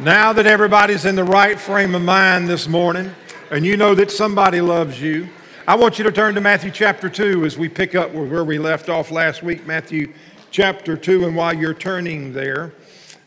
Now 0.00 0.34
that 0.34 0.46
everybody's 0.46 1.06
in 1.06 1.14
the 1.14 1.24
right 1.24 1.58
frame 1.58 1.94
of 1.94 2.02
mind 2.02 2.48
this 2.48 2.68
morning, 2.68 3.14
and 3.50 3.64
you 3.64 3.78
know 3.78 3.94
that 3.94 4.10
somebody 4.10 4.60
loves 4.60 5.00
you, 5.00 5.26
I 5.66 5.74
want 5.74 5.96
you 5.96 6.04
to 6.04 6.12
turn 6.12 6.34
to 6.34 6.42
Matthew 6.42 6.70
chapter 6.70 7.08
2 7.08 7.46
as 7.46 7.56
we 7.56 7.70
pick 7.70 7.94
up 7.94 8.12
where 8.12 8.44
we 8.44 8.58
left 8.58 8.90
off 8.90 9.10
last 9.10 9.42
week, 9.42 9.66
Matthew 9.66 10.12
chapter 10.50 10.98
2. 10.98 11.24
And 11.24 11.34
while 11.34 11.54
you're 11.54 11.72
turning 11.72 12.34
there, 12.34 12.74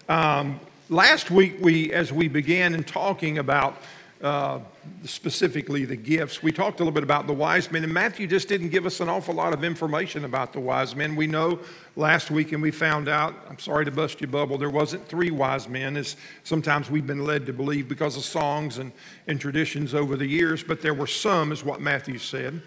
um, 0.10 0.60
last 0.90 1.32
week, 1.32 1.56
we, 1.60 1.92
as 1.92 2.14
we 2.14 2.28
began 2.28 2.76
in 2.76 2.84
talking 2.84 3.40
about 3.40 3.82
uh, 4.22 4.60
specifically 5.06 5.86
the 5.86 5.96
gifts. 5.96 6.44
We 6.44 6.52
talked 6.52 6.80
a 6.80 6.84
little 6.84 6.94
bit 6.94 7.04
about 7.04 7.26
the 7.26 7.34
wise 7.34 7.72
men, 7.72 7.84
and 7.84 7.94
Matthew 7.94 8.28
just 8.28 8.50
didn't 8.50 8.70
give 8.70 8.86
us 8.86 9.00
an 9.00 9.08
awful 9.08 9.34
lot 9.34 9.54
of 9.54 9.64
information 9.64 10.26
about 10.26 10.52
the 10.52 10.60
wise 10.60 10.96
men. 10.96 11.16
We 11.16 11.26
know 11.26 11.60
last 11.96 12.30
week, 12.30 12.52
and 12.52 12.62
we 12.62 12.72
found 12.72 13.08
out, 13.08 13.34
I'm 13.50 13.60
sorry 13.60 13.86
to 13.86 13.92
bust 13.92 14.20
your 14.20 14.30
bubble, 14.30 14.58
there 14.58 14.70
wasn't 14.70 15.08
three 15.08 15.32
wise 15.32 15.70
men, 15.70 15.96
as 15.96 16.18
sometimes 16.44 16.90
we've 16.90 17.08
been 17.08 17.24
led 17.24 17.46
to 17.46 17.54
believe 17.54 17.88
because 17.88 18.18
of 18.18 18.24
songs 18.24 18.78
and, 18.78 18.92
and 19.28 19.40
traditions 19.40 19.94
over 19.94 20.18
the 20.18 20.28
years, 20.28 20.64
but 20.64 20.82
there 20.82 20.94
were 20.94 21.08
some, 21.08 21.52
is 21.52 21.64
what 21.64 21.80
Matthew 21.80 22.18
said. 22.18 22.62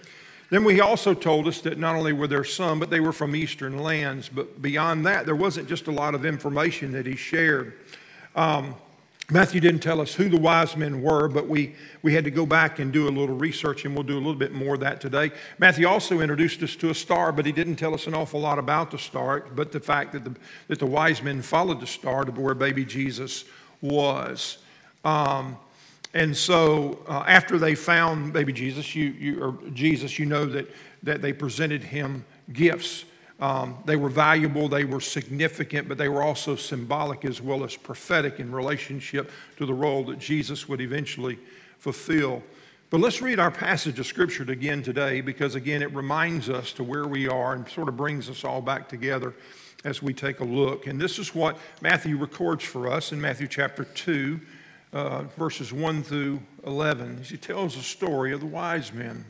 Then 0.49 0.65
we 0.65 0.81
also 0.81 1.15
told 1.15 1.49
us 1.49 1.63
that 1.63 1.79
not 1.79 1.97
only 1.97 2.13
were 2.13 2.27
there 2.27 2.45
some, 2.45 2.79
but 2.79 2.91
they 2.91 3.01
were 3.01 3.13
from 3.13 3.35
eastern 3.35 3.79
lands. 3.79 4.29
But 4.29 4.61
beyond 4.61 5.07
that, 5.07 5.25
there 5.25 5.35
wasn't 5.35 5.67
just 5.67 5.87
a 5.87 5.91
lot 5.91 6.15
of 6.15 6.27
information 6.27 6.93
that 6.93 7.07
he 7.07 7.17
shared. 7.17 7.73
Um, 8.37 8.75
Matthew 9.31 9.61
didn't 9.61 9.81
tell 9.81 10.01
us 10.01 10.15
who 10.15 10.29
the 10.29 10.37
wise 10.39 10.77
men 10.77 11.01
were, 11.01 11.29
but 11.29 11.49
we, 11.49 11.75
we 12.03 12.13
had 12.13 12.25
to 12.25 12.31
go 12.31 12.45
back 12.45 12.81
and 12.81 12.93
do 12.93 13.09
a 13.09 13.11
little 13.11 13.37
research, 13.37 13.85
and 13.85 13.95
we'll 13.95 14.03
do 14.03 14.17
a 14.17 14.19
little 14.19 14.35
bit 14.35 14.53
more 14.53 14.75
of 14.75 14.81
that 14.81 15.01
today. 15.01 15.31
Matthew 15.59 15.87
also 15.87 16.21
introduced 16.21 16.63
us 16.63 16.77
to 16.77 16.91
a 16.91 16.95
star, 16.95 17.33
but 17.33 17.47
he 17.47 17.53
didn't 17.53 17.77
tell 17.77 17.95
us 17.95 18.07
an 18.07 18.15
awful 18.15 18.41
lot 18.41 18.59
about 18.59 18.91
the 18.91 18.99
star, 18.99 19.47
but 19.55 19.73
the 19.73 19.81
fact 19.81 20.13
that 20.13 20.25
the, 20.25 20.35
that 20.69 20.79
the 20.79 20.87
wise 20.87 21.23
men 21.23 21.41
followed 21.41 21.81
the 21.81 21.87
star 21.87 22.25
to 22.25 22.33
where 22.33 22.55
baby 22.55 22.85
Jesus 22.85 23.45
was. 23.81 24.59
Um, 25.05 25.57
and 26.15 26.37
so 26.37 27.03
uh, 27.09 27.25
after 27.27 27.59
they 27.59 27.75
found 27.75 28.33
baby 28.33 28.53
Jesus, 28.53 28.95
you, 28.95 29.07
you, 29.07 29.43
or 29.43 29.57
Jesus, 29.73 30.19
you 30.19 30.27
know 30.27 30.45
that, 30.47 30.71
that 31.05 31.23
they 31.23 31.33
presented 31.33 31.83
him 31.83 32.25
gifts. 32.53 33.05
Um, 33.43 33.77
they 33.87 33.97
were 33.97 34.09
valuable, 34.09 34.69
they 34.69 34.85
were 34.85 35.01
significant, 35.01 35.89
but 35.89 35.99
they 35.99 36.09
were 36.09 36.23
also 36.23 36.55
symbolic 36.55 37.25
as 37.25 37.43
well 37.43 37.65
as 37.65 37.75
prophetic 37.75 38.39
in 38.39 38.53
relationship 38.53 39.33
to 39.57 39.67
the 39.67 39.75
role 39.75 40.05
that 40.05 40.21
Jesus 40.21 40.69
would 40.69 40.81
eventually 40.81 41.41
fulfill. 41.79 42.41
But 42.89 43.01
let's 43.01 43.21
read 43.21 43.41
our 43.41 43.51
passage 43.51 43.99
of 43.99 44.07
Scripture 44.07 44.45
again 44.49 44.85
today 44.85 45.23
because, 45.23 45.57
again, 45.57 45.83
it 45.83 45.93
reminds 45.93 46.49
us 46.49 46.73
to 46.75 46.85
where 46.85 47.09
we 47.09 47.27
are 47.27 47.55
and 47.55 47.69
sort 47.69 47.89
of 47.89 47.97
brings 47.97 48.31
us 48.31 48.45
all 48.45 48.63
back 48.63 48.89
together 48.89 49.35
as 49.85 50.01
we 50.01 50.15
take 50.15 50.39
a 50.39 50.45
look. 50.45 50.87
And 50.87 51.01
this 51.01 51.19
is 51.19 51.35
what 51.35 51.59
Matthew 51.81 52.17
records 52.19 52.63
for 52.63 52.87
us 52.87 53.11
in 53.11 53.21
Matthew 53.21 53.49
chapter 53.49 53.83
2, 53.83 54.41
uh, 54.93 55.23
verses 55.37 55.73
1 55.73 56.05
through 56.05 56.41
11. 56.65 57.25
He 57.25 57.39
tells 57.39 57.75
the 57.75 57.83
story 57.83 58.33
of 58.33 58.39
the 58.39 58.47
wise 58.47 58.93
men. 58.93 59.25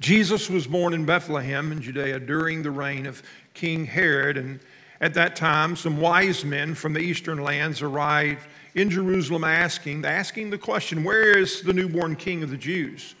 Jesus 0.00 0.50
was 0.50 0.66
born 0.66 0.92
in 0.92 1.06
Bethlehem 1.06 1.72
in 1.72 1.80
Judea 1.80 2.20
during 2.20 2.62
the 2.62 2.70
reign 2.70 3.06
of 3.06 3.22
King 3.54 3.86
Herod, 3.86 4.36
and 4.36 4.60
at 5.00 5.14
that 5.14 5.36
time, 5.36 5.76
some 5.76 6.00
wise 6.00 6.44
men 6.44 6.74
from 6.74 6.92
the 6.92 7.00
eastern 7.00 7.42
lands 7.42 7.82
arrived 7.82 8.46
in 8.74 8.90
Jerusalem 8.90 9.44
asking, 9.44 10.04
asking 10.04 10.50
the 10.50 10.58
question, 10.58 11.02
Where 11.02 11.38
is 11.38 11.62
the 11.62 11.72
newborn 11.72 12.16
king 12.16 12.42
of 12.42 12.50
the 12.50 12.56
Jews? 12.56 13.14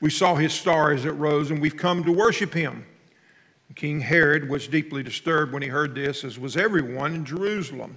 We 0.00 0.10
saw 0.10 0.34
his 0.34 0.52
star 0.52 0.92
as 0.92 1.04
it 1.04 1.10
rose, 1.10 1.50
and 1.50 1.60
we've 1.60 1.76
come 1.76 2.04
to 2.04 2.12
worship 2.12 2.54
him. 2.54 2.86
King 3.74 4.00
Herod 4.00 4.48
was 4.48 4.68
deeply 4.68 5.02
disturbed 5.02 5.52
when 5.52 5.62
he 5.62 5.68
heard 5.68 5.94
this, 5.94 6.24
as 6.24 6.38
was 6.38 6.56
everyone 6.56 7.14
in 7.14 7.24
Jerusalem. 7.24 7.96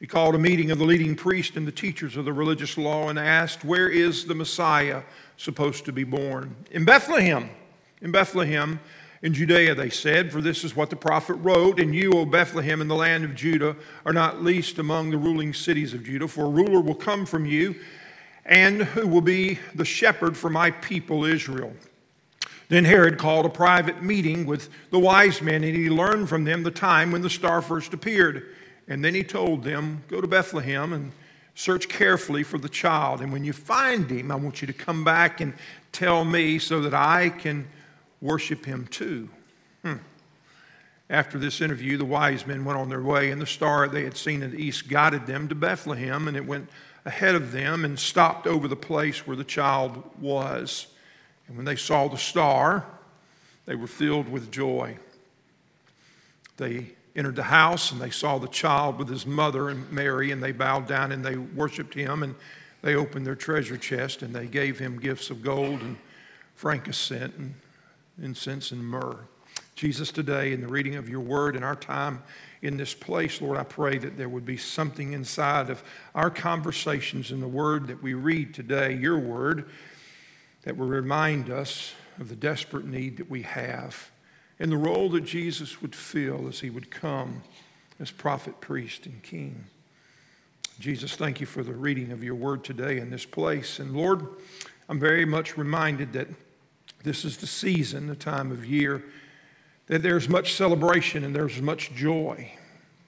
He 0.00 0.06
called 0.06 0.34
a 0.34 0.38
meeting 0.38 0.70
of 0.70 0.78
the 0.78 0.84
leading 0.84 1.14
priests 1.14 1.58
and 1.58 1.66
the 1.66 1.72
teachers 1.72 2.16
of 2.16 2.24
the 2.24 2.32
religious 2.32 2.78
law 2.78 3.10
and 3.10 3.18
asked, 3.18 3.64
Where 3.64 3.88
is 3.88 4.24
the 4.24 4.34
Messiah 4.34 5.02
supposed 5.36 5.84
to 5.84 5.92
be 5.92 6.04
born? 6.04 6.56
In 6.70 6.86
Bethlehem. 6.86 7.50
In 8.00 8.10
Bethlehem, 8.10 8.80
in 9.20 9.34
Judea, 9.34 9.74
they 9.74 9.90
said, 9.90 10.32
For 10.32 10.40
this 10.40 10.64
is 10.64 10.74
what 10.74 10.88
the 10.88 10.96
prophet 10.96 11.34
wrote, 11.34 11.78
And 11.78 11.94
you, 11.94 12.12
O 12.14 12.24
Bethlehem, 12.24 12.80
in 12.80 12.88
the 12.88 12.94
land 12.94 13.24
of 13.24 13.34
Judah, 13.34 13.76
are 14.06 14.14
not 14.14 14.42
least 14.42 14.78
among 14.78 15.10
the 15.10 15.18
ruling 15.18 15.52
cities 15.52 15.92
of 15.92 16.02
Judah, 16.02 16.28
for 16.28 16.46
a 16.46 16.50
ruler 16.50 16.80
will 16.80 16.94
come 16.94 17.26
from 17.26 17.44
you, 17.44 17.74
and 18.46 18.82
who 18.82 19.06
will 19.06 19.20
be 19.20 19.58
the 19.74 19.84
shepherd 19.84 20.34
for 20.34 20.48
my 20.48 20.70
people 20.70 21.26
Israel. 21.26 21.74
Then 22.70 22.86
Herod 22.86 23.18
called 23.18 23.44
a 23.44 23.50
private 23.50 24.02
meeting 24.02 24.46
with 24.46 24.70
the 24.90 24.98
wise 24.98 25.42
men, 25.42 25.62
and 25.62 25.76
he 25.76 25.90
learned 25.90 26.30
from 26.30 26.44
them 26.44 26.62
the 26.62 26.70
time 26.70 27.12
when 27.12 27.20
the 27.20 27.28
star 27.28 27.60
first 27.60 27.92
appeared. 27.92 28.54
And 28.90 29.04
then 29.04 29.14
he 29.14 29.22
told 29.22 29.62
them, 29.62 30.02
Go 30.08 30.20
to 30.20 30.26
Bethlehem 30.26 30.92
and 30.92 31.12
search 31.54 31.88
carefully 31.88 32.42
for 32.42 32.58
the 32.58 32.68
child. 32.68 33.20
And 33.20 33.32
when 33.32 33.44
you 33.44 33.52
find 33.52 34.10
him, 34.10 34.32
I 34.32 34.34
want 34.34 34.60
you 34.60 34.66
to 34.66 34.72
come 34.72 35.04
back 35.04 35.40
and 35.40 35.54
tell 35.92 36.24
me 36.24 36.58
so 36.58 36.80
that 36.80 36.92
I 36.92 37.30
can 37.30 37.68
worship 38.20 38.66
him 38.66 38.88
too. 38.88 39.28
Hmm. 39.82 39.94
After 41.08 41.38
this 41.38 41.60
interview, 41.60 41.98
the 41.98 42.04
wise 42.04 42.46
men 42.46 42.64
went 42.64 42.78
on 42.78 42.88
their 42.88 43.02
way, 43.02 43.30
and 43.30 43.40
the 43.40 43.46
star 43.46 43.88
they 43.88 44.04
had 44.04 44.16
seen 44.16 44.42
in 44.42 44.50
the 44.50 44.58
east 44.58 44.88
guided 44.88 45.26
them 45.26 45.48
to 45.48 45.54
Bethlehem, 45.54 46.28
and 46.28 46.36
it 46.36 46.46
went 46.46 46.68
ahead 47.04 47.34
of 47.34 47.52
them 47.52 47.84
and 47.84 47.98
stopped 47.98 48.46
over 48.46 48.68
the 48.68 48.76
place 48.76 49.26
where 49.26 49.36
the 49.36 49.44
child 49.44 50.02
was. 50.20 50.88
And 51.46 51.56
when 51.56 51.64
they 51.64 51.76
saw 51.76 52.08
the 52.08 52.18
star, 52.18 52.84
they 53.66 53.76
were 53.76 53.86
filled 53.86 54.28
with 54.28 54.50
joy. 54.50 54.98
They 56.56 56.92
entered 57.16 57.36
the 57.36 57.42
house 57.42 57.92
and 57.92 58.00
they 58.00 58.10
saw 58.10 58.38
the 58.38 58.48
child 58.48 58.98
with 58.98 59.08
his 59.08 59.26
mother 59.26 59.68
and 59.68 59.90
Mary, 59.90 60.30
and 60.30 60.42
they 60.42 60.52
bowed 60.52 60.86
down 60.86 61.12
and 61.12 61.24
they 61.24 61.36
worshiped 61.36 61.94
him. 61.94 62.22
And 62.22 62.34
they 62.82 62.94
opened 62.94 63.26
their 63.26 63.34
treasure 63.34 63.76
chest 63.76 64.22
and 64.22 64.34
they 64.34 64.46
gave 64.46 64.78
him 64.78 64.98
gifts 64.98 65.30
of 65.30 65.42
gold 65.42 65.80
and 65.82 65.96
frankincense 66.54 67.34
and 67.36 67.54
incense 68.22 68.70
and 68.72 68.84
myrrh. 68.84 69.18
Jesus, 69.74 70.12
today, 70.12 70.52
in 70.52 70.60
the 70.60 70.68
reading 70.68 70.96
of 70.96 71.08
your 71.08 71.20
word 71.20 71.56
and 71.56 71.64
our 71.64 71.76
time 71.76 72.22
in 72.60 72.76
this 72.76 72.92
place, 72.92 73.40
Lord, 73.40 73.56
I 73.56 73.62
pray 73.62 73.96
that 73.96 74.18
there 74.18 74.28
would 74.28 74.44
be 74.44 74.58
something 74.58 75.14
inside 75.14 75.70
of 75.70 75.82
our 76.14 76.28
conversations 76.28 77.30
in 77.30 77.40
the 77.40 77.48
word 77.48 77.86
that 77.86 78.02
we 78.02 78.12
read 78.12 78.52
today, 78.52 78.94
your 78.94 79.18
word, 79.18 79.70
that 80.64 80.76
will 80.76 80.86
remind 80.86 81.48
us 81.48 81.94
of 82.18 82.28
the 82.28 82.36
desperate 82.36 82.84
need 82.84 83.16
that 83.16 83.30
we 83.30 83.40
have 83.42 84.09
and 84.60 84.70
the 84.70 84.76
role 84.76 85.08
that 85.08 85.24
Jesus 85.24 85.80
would 85.80 85.96
fill 85.96 86.46
as 86.46 86.60
he 86.60 86.68
would 86.68 86.90
come 86.90 87.42
as 87.98 88.10
prophet, 88.10 88.60
priest, 88.60 89.06
and 89.06 89.22
king. 89.22 89.64
Jesus, 90.78 91.16
thank 91.16 91.40
you 91.40 91.46
for 91.46 91.62
the 91.62 91.72
reading 91.72 92.12
of 92.12 92.22
your 92.22 92.34
word 92.34 92.62
today 92.62 92.98
in 92.98 93.10
this 93.10 93.24
place. 93.24 93.78
And 93.78 93.96
Lord, 93.96 94.26
I'm 94.88 95.00
very 95.00 95.24
much 95.24 95.56
reminded 95.56 96.12
that 96.12 96.28
this 97.02 97.24
is 97.24 97.38
the 97.38 97.46
season, 97.46 98.06
the 98.06 98.14
time 98.14 98.52
of 98.52 98.64
year, 98.64 99.02
that 99.86 100.02
there's 100.02 100.28
much 100.28 100.54
celebration 100.54 101.24
and 101.24 101.34
there's 101.34 101.60
much 101.60 101.92
joy. 101.94 102.52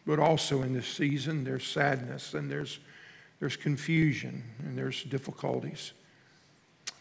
But 0.06 0.18
also 0.18 0.62
in 0.62 0.72
this 0.72 0.88
season, 0.88 1.44
there's 1.44 1.66
sadness 1.66 2.34
and 2.34 2.50
there's, 2.50 2.78
there's 3.40 3.56
confusion 3.56 4.42
and 4.60 4.76
there's 4.76 5.02
difficulties. 5.04 5.92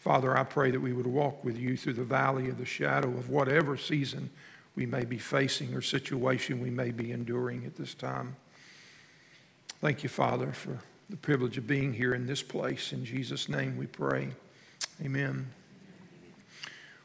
Father, 0.02 0.36
I 0.36 0.42
pray 0.42 0.72
that 0.72 0.80
we 0.80 0.92
would 0.92 1.06
walk 1.06 1.44
with 1.44 1.56
you 1.56 1.76
through 1.76 1.92
the 1.92 2.02
valley 2.02 2.48
of 2.48 2.58
the 2.58 2.66
shadow 2.66 3.06
of 3.10 3.30
whatever 3.30 3.76
season 3.76 4.30
we 4.74 4.84
may 4.84 5.04
be 5.04 5.16
facing 5.16 5.72
or 5.74 5.80
situation 5.80 6.60
we 6.60 6.70
may 6.70 6.90
be 6.90 7.12
enduring 7.12 7.64
at 7.66 7.76
this 7.76 7.94
time. 7.94 8.34
Thank 9.80 10.02
you, 10.02 10.08
Father, 10.08 10.50
for 10.50 10.80
the 11.08 11.16
privilege 11.16 11.56
of 11.56 11.68
being 11.68 11.92
here 11.92 12.14
in 12.14 12.26
this 12.26 12.42
place. 12.42 12.92
In 12.92 13.04
Jesus' 13.04 13.48
name 13.48 13.76
we 13.76 13.86
pray. 13.86 14.30
Amen. 15.04 15.46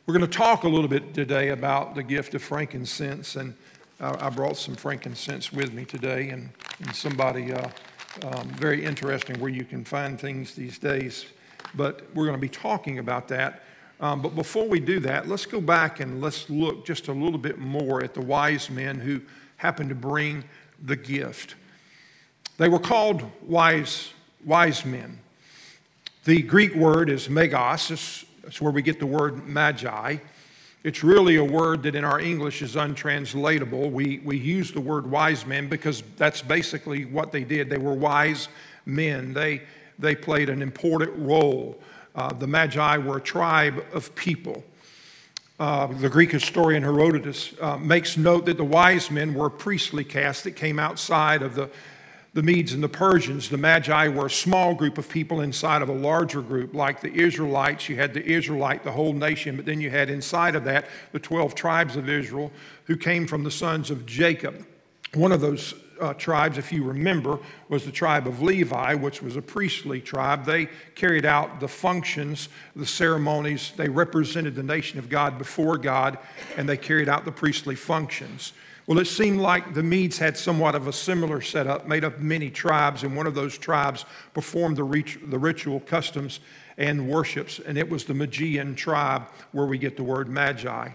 We're 0.07 0.17
going 0.17 0.27
to 0.27 0.37
talk 0.37 0.63
a 0.63 0.67
little 0.67 0.89
bit 0.89 1.13
today 1.13 1.49
about 1.49 1.93
the 1.93 2.01
gift 2.01 2.33
of 2.33 2.41
frankincense, 2.41 3.35
and 3.35 3.53
I 3.99 4.31
brought 4.31 4.57
some 4.57 4.75
frankincense 4.75 5.53
with 5.53 5.71
me 5.71 5.85
today, 5.85 6.29
and, 6.29 6.49
and 6.79 6.95
somebody 6.95 7.53
uh, 7.53 7.69
um, 8.23 8.49
very 8.55 8.83
interesting 8.83 9.39
where 9.39 9.51
you 9.51 9.65
can 9.65 9.85
find 9.85 10.19
things 10.19 10.55
these 10.55 10.79
days 10.79 11.27
but 11.75 12.01
we're 12.13 12.25
going 12.25 12.37
to 12.37 12.41
be 12.41 12.49
talking 12.49 12.99
about 12.99 13.27
that. 13.29 13.63
Um, 13.99 14.21
but 14.21 14.35
before 14.35 14.67
we 14.67 14.79
do 14.79 14.99
that, 15.01 15.27
let's 15.27 15.45
go 15.45 15.59
back 15.59 15.99
and 15.99 16.21
let's 16.21 16.49
look 16.49 16.85
just 16.85 17.07
a 17.07 17.13
little 17.13 17.39
bit 17.39 17.57
more 17.57 18.03
at 18.03 18.13
the 18.13 18.21
wise 18.21 18.69
men 18.69 18.99
who 18.99 19.21
happened 19.57 19.89
to 19.89 19.95
bring 19.95 20.43
the 20.83 20.95
gift. 20.95 21.55
They 22.57 22.69
were 22.69 22.79
called 22.79 23.23
wise, 23.41 24.13
wise 24.45 24.85
men. 24.85 25.19
The 26.25 26.41
Greek 26.41 26.75
word 26.75 27.09
is 27.09 27.29
megas, 27.29 28.25
that's 28.43 28.61
where 28.61 28.71
we 28.71 28.81
get 28.81 28.99
the 28.99 29.05
word 29.05 29.47
magi. 29.47 30.17
It's 30.83 31.03
really 31.03 31.35
a 31.35 31.43
word 31.43 31.83
that 31.83 31.95
in 31.95 32.05
our 32.05 32.19
English 32.19 32.61
is 32.61 32.75
untranslatable. 32.75 33.89
We, 33.89 34.19
we 34.23 34.37
use 34.37 34.71
the 34.71 34.79
word 34.79 35.09
wise 35.09 35.45
men 35.45 35.67
because 35.67 36.03
that's 36.15 36.41
basically 36.41 37.05
what 37.05 37.31
they 37.31 37.43
did. 37.43 37.69
They 37.69 37.77
were 37.77 37.93
wise 37.93 38.47
men. 38.85 39.33
They, 39.33 39.63
they 39.99 40.15
played 40.15 40.49
an 40.49 40.61
important 40.61 41.11
role. 41.17 41.79
Uh, 42.15 42.33
the 42.33 42.47
Magi 42.47 42.97
were 42.97 43.17
a 43.17 43.21
tribe 43.21 43.83
of 43.93 44.13
people. 44.15 44.63
Uh, 45.59 45.87
the 45.87 46.09
Greek 46.09 46.31
historian 46.31 46.83
Herodotus 46.83 47.53
uh, 47.59 47.77
makes 47.77 48.15
note 48.15 48.45
that 48.45 48.57
the 48.57 48.63
wise 48.63 49.09
men 49.09 49.33
were 49.33 49.47
a 49.47 49.51
priestly 49.51 50.03
caste 50.03 50.43
that 50.43 50.51
came 50.51 50.77
outside 50.77 51.41
of 51.41 51.55
the, 51.55 51.69
the 52.35 52.43
Medes 52.43 52.73
and 52.73 52.83
the 52.83 52.89
Persians, 52.89 53.49
the 53.49 53.57
Magi 53.57 54.09
were 54.09 54.27
a 54.27 54.29
small 54.29 54.75
group 54.75 54.99
of 54.99 55.09
people 55.09 55.41
inside 55.41 55.81
of 55.81 55.89
a 55.89 55.93
larger 55.93 56.43
group. 56.43 56.75
Like 56.75 57.01
the 57.01 57.11
Israelites, 57.11 57.89
you 57.89 57.95
had 57.95 58.13
the 58.13 58.23
Israelite, 58.23 58.83
the 58.83 58.91
whole 58.91 59.13
nation, 59.13 59.55
but 59.55 59.65
then 59.65 59.81
you 59.81 59.89
had 59.89 60.11
inside 60.11 60.55
of 60.55 60.63
that 60.65 60.85
the 61.13 61.19
12 61.19 61.55
tribes 61.55 61.95
of 61.95 62.07
Israel 62.07 62.51
who 62.85 62.95
came 62.95 63.25
from 63.25 63.43
the 63.43 63.49
sons 63.49 63.89
of 63.89 64.05
Jacob. 64.05 64.63
One 65.15 65.31
of 65.31 65.41
those 65.41 65.73
uh, 65.99 66.13
tribes, 66.13 66.57
if 66.57 66.71
you 66.71 66.83
remember, 66.83 67.39
was 67.69 67.85
the 67.85 67.91
tribe 67.91 68.27
of 68.27 68.41
Levi, 68.41 68.93
which 68.95 69.21
was 69.21 69.35
a 69.35 69.41
priestly 69.41 70.01
tribe. 70.01 70.45
They 70.45 70.69
carried 70.95 71.25
out 71.25 71.59
the 71.59 71.67
functions, 71.67 72.49
the 72.75 72.85
ceremonies. 72.85 73.73
They 73.75 73.89
represented 73.89 74.55
the 74.55 74.63
nation 74.63 74.99
of 74.99 75.09
God 75.09 75.37
before 75.37 75.77
God, 75.77 76.17
and 76.57 76.67
they 76.67 76.77
carried 76.77 77.09
out 77.09 77.25
the 77.25 77.31
priestly 77.31 77.75
functions. 77.75 78.53
Well, 78.87 78.99
it 78.99 79.05
seemed 79.05 79.41
like 79.41 79.73
the 79.73 79.83
Medes 79.83 80.17
had 80.17 80.37
somewhat 80.37 80.73
of 80.73 80.87
a 80.87 80.93
similar 80.93 81.41
setup, 81.41 81.87
made 81.87 82.05
up 82.05 82.19
many 82.19 82.49
tribes, 82.49 83.03
and 83.03 83.17
one 83.17 83.27
of 83.27 83.35
those 83.35 83.57
tribes 83.57 84.05
performed 84.33 84.77
the, 84.77 84.83
rit- 84.85 85.29
the 85.29 85.37
ritual 85.37 85.81
customs 85.81 86.39
and 86.77 87.09
worships, 87.09 87.59
and 87.59 87.77
it 87.77 87.89
was 87.89 88.05
the 88.05 88.13
Magian 88.13 88.75
tribe 88.75 89.27
where 89.51 89.65
we 89.65 89.77
get 89.77 89.97
the 89.97 90.03
word 90.03 90.29
Magi. 90.29 90.89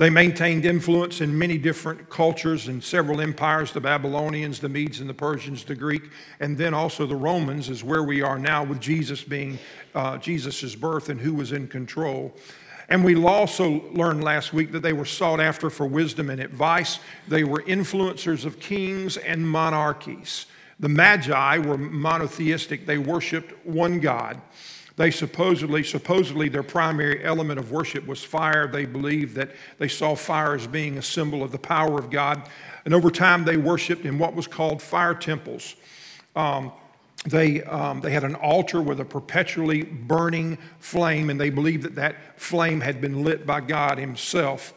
They 0.00 0.08
maintained 0.08 0.64
influence 0.64 1.20
in 1.20 1.36
many 1.36 1.58
different 1.58 2.08
cultures 2.08 2.68
and 2.68 2.82
several 2.82 3.20
empires 3.20 3.70
the 3.70 3.82
Babylonians, 3.82 4.58
the 4.58 4.70
Medes, 4.70 5.00
and 5.00 5.10
the 5.10 5.12
Persians, 5.12 5.62
the 5.62 5.74
Greek, 5.74 6.04
and 6.40 6.56
then 6.56 6.72
also 6.72 7.04
the 7.04 7.14
Romans, 7.14 7.68
is 7.68 7.84
where 7.84 8.02
we 8.02 8.22
are 8.22 8.38
now 8.38 8.64
with 8.64 8.80
Jesus 8.80 9.22
being 9.22 9.58
uh, 9.94 10.16
Jesus' 10.16 10.74
birth 10.74 11.10
and 11.10 11.20
who 11.20 11.34
was 11.34 11.52
in 11.52 11.68
control. 11.68 12.34
And 12.88 13.04
we 13.04 13.14
also 13.22 13.82
learned 13.92 14.24
last 14.24 14.54
week 14.54 14.72
that 14.72 14.80
they 14.80 14.94
were 14.94 15.04
sought 15.04 15.38
after 15.38 15.68
for 15.68 15.84
wisdom 15.84 16.30
and 16.30 16.40
advice. 16.40 16.98
They 17.28 17.44
were 17.44 17.60
influencers 17.64 18.46
of 18.46 18.58
kings 18.58 19.18
and 19.18 19.46
monarchies. 19.46 20.46
The 20.78 20.88
Magi 20.88 21.58
were 21.58 21.76
monotheistic, 21.76 22.86
they 22.86 22.96
worshiped 22.96 23.66
one 23.66 24.00
God. 24.00 24.40
They 25.00 25.10
supposedly, 25.10 25.82
supposedly, 25.82 26.50
their 26.50 26.62
primary 26.62 27.24
element 27.24 27.58
of 27.58 27.72
worship 27.72 28.06
was 28.06 28.22
fire. 28.22 28.66
They 28.66 28.84
believed 28.84 29.34
that 29.36 29.52
they 29.78 29.88
saw 29.88 30.14
fire 30.14 30.54
as 30.54 30.66
being 30.66 30.98
a 30.98 31.02
symbol 31.02 31.42
of 31.42 31.52
the 31.52 31.58
power 31.58 31.98
of 31.98 32.10
God. 32.10 32.46
And 32.84 32.92
over 32.92 33.10
time, 33.10 33.46
they 33.46 33.56
worshiped 33.56 34.04
in 34.04 34.18
what 34.18 34.34
was 34.34 34.46
called 34.46 34.82
fire 34.82 35.14
temples. 35.14 35.74
Um, 36.36 36.72
they, 37.24 37.62
um, 37.62 38.02
they 38.02 38.10
had 38.10 38.24
an 38.24 38.34
altar 38.34 38.82
with 38.82 39.00
a 39.00 39.06
perpetually 39.06 39.84
burning 39.84 40.58
flame, 40.80 41.30
and 41.30 41.40
they 41.40 41.48
believed 41.48 41.84
that 41.84 41.94
that 41.94 42.38
flame 42.38 42.82
had 42.82 43.00
been 43.00 43.24
lit 43.24 43.46
by 43.46 43.62
God 43.62 43.96
Himself. 43.96 44.74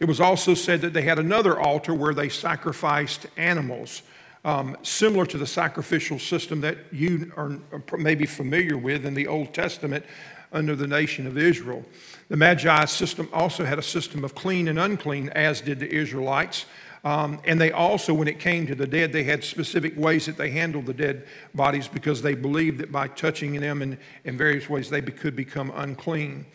It 0.00 0.04
was 0.04 0.20
also 0.20 0.52
said 0.52 0.82
that 0.82 0.92
they 0.92 1.00
had 1.00 1.18
another 1.18 1.58
altar 1.58 1.94
where 1.94 2.12
they 2.12 2.28
sacrificed 2.28 3.26
animals 3.38 4.02
um, 4.44 4.76
similar 4.82 5.26
to 5.26 5.38
the 5.38 5.46
sacrificial 5.46 6.18
system 6.18 6.60
that 6.62 6.78
you 6.90 7.32
are 7.36 7.58
maybe 7.96 8.26
familiar 8.26 8.76
with 8.76 9.06
in 9.06 9.14
the 9.14 9.26
Old 9.28 9.54
Testament 9.54 10.04
under 10.52 10.76
the 10.76 10.86
nation 10.86 11.26
of 11.26 11.38
Israel. 11.38 11.84
The 12.28 12.36
Magi 12.36 12.84
system 12.86 13.28
also 13.32 13.64
had 13.64 13.78
a 13.78 13.82
system 13.82 14.24
of 14.24 14.34
clean 14.34 14.68
and 14.68 14.78
unclean, 14.78 15.28
as 15.30 15.60
did 15.60 15.80
the 15.80 15.92
Israelites. 15.92 16.66
Um, 17.04 17.40
and 17.44 17.60
they 17.60 17.72
also, 17.72 18.14
when 18.14 18.28
it 18.28 18.38
came 18.38 18.66
to 18.68 18.74
the 18.74 18.86
dead, 18.86 19.12
they 19.12 19.24
had 19.24 19.42
specific 19.42 19.96
ways 19.96 20.26
that 20.26 20.36
they 20.36 20.50
handled 20.50 20.86
the 20.86 20.94
dead 20.94 21.26
bodies 21.54 21.88
because 21.88 22.22
they 22.22 22.34
believed 22.34 22.78
that 22.78 22.92
by 22.92 23.08
touching 23.08 23.60
them 23.60 23.82
in, 23.82 23.98
in 24.24 24.38
various 24.38 24.68
ways, 24.68 24.88
they 24.88 25.02
could 25.02 25.34
become 25.34 25.72
unclean. 25.74 26.46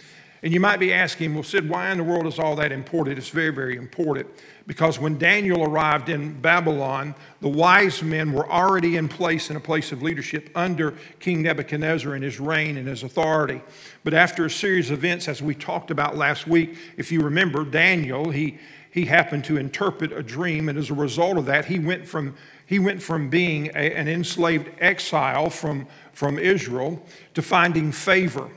And 0.44 0.54
you 0.54 0.60
might 0.60 0.80
be 0.80 0.94
asking, 0.94 1.34
well, 1.34 1.44
Sid, 1.44 1.68
why 1.68 1.92
in 1.92 1.98
the 1.98 2.04
world 2.04 2.28
is 2.28 2.38
all 2.38 2.56
that 2.58 2.72
important? 2.72 3.18
It's 3.18 3.30
very, 3.30 3.50
very 3.50 3.76
important 3.76 4.28
because 4.68 5.00
when 5.00 5.18
Daniel 5.18 5.64
arrived 5.64 6.10
in 6.10 6.40
Babylon, 6.42 7.16
the 7.42 7.48
wise 7.48 8.04
men 8.04 8.34
were 8.34 8.48
already 8.52 8.98
in 8.98 9.08
place 9.08 9.50
in 9.50 9.56
a 9.56 9.60
place 9.62 9.92
of 9.92 10.04
leadership 10.04 10.50
under 10.54 10.94
King 11.20 11.42
Nebuchadnezzar 11.42 12.14
and 12.14 12.24
his 12.24 12.40
reign 12.40 12.78
and 12.78 12.88
his 12.88 13.02
authority. 13.02 13.62
But 14.04 14.14
after 14.14 14.46
a 14.46 14.50
series 14.50 14.92
of 14.92 15.00
events, 15.00 15.28
as 15.28 15.42
we 15.42 15.56
talked 15.56 15.90
about 15.90 16.18
last 16.18 16.48
week, 16.48 16.78
if 16.98 17.12
you 17.12 17.22
remember, 17.22 17.64
Daniel, 17.64 18.30
he, 18.30 18.60
he 18.92 19.06
happened 19.06 19.46
to 19.46 19.58
interpret 19.58 20.12
a 20.12 20.22
dream, 20.22 20.70
and 20.70 20.78
as 20.78 20.92
a 20.92 20.94
result 20.96 21.38
of 21.38 21.46
that, 21.46 21.66
he 21.66 21.80
went 21.80 22.06
from, 22.06 22.36
he 22.66 22.78
went 22.78 23.02
from 23.02 23.30
being 23.30 23.68
a, 23.68 23.96
an 23.96 24.08
enslaved 24.08 24.70
exile 24.80 25.50
from, 25.50 25.88
from 26.12 26.38
Israel 26.38 27.02
to 27.34 27.42
finding 27.42 27.92
favor 27.92 28.50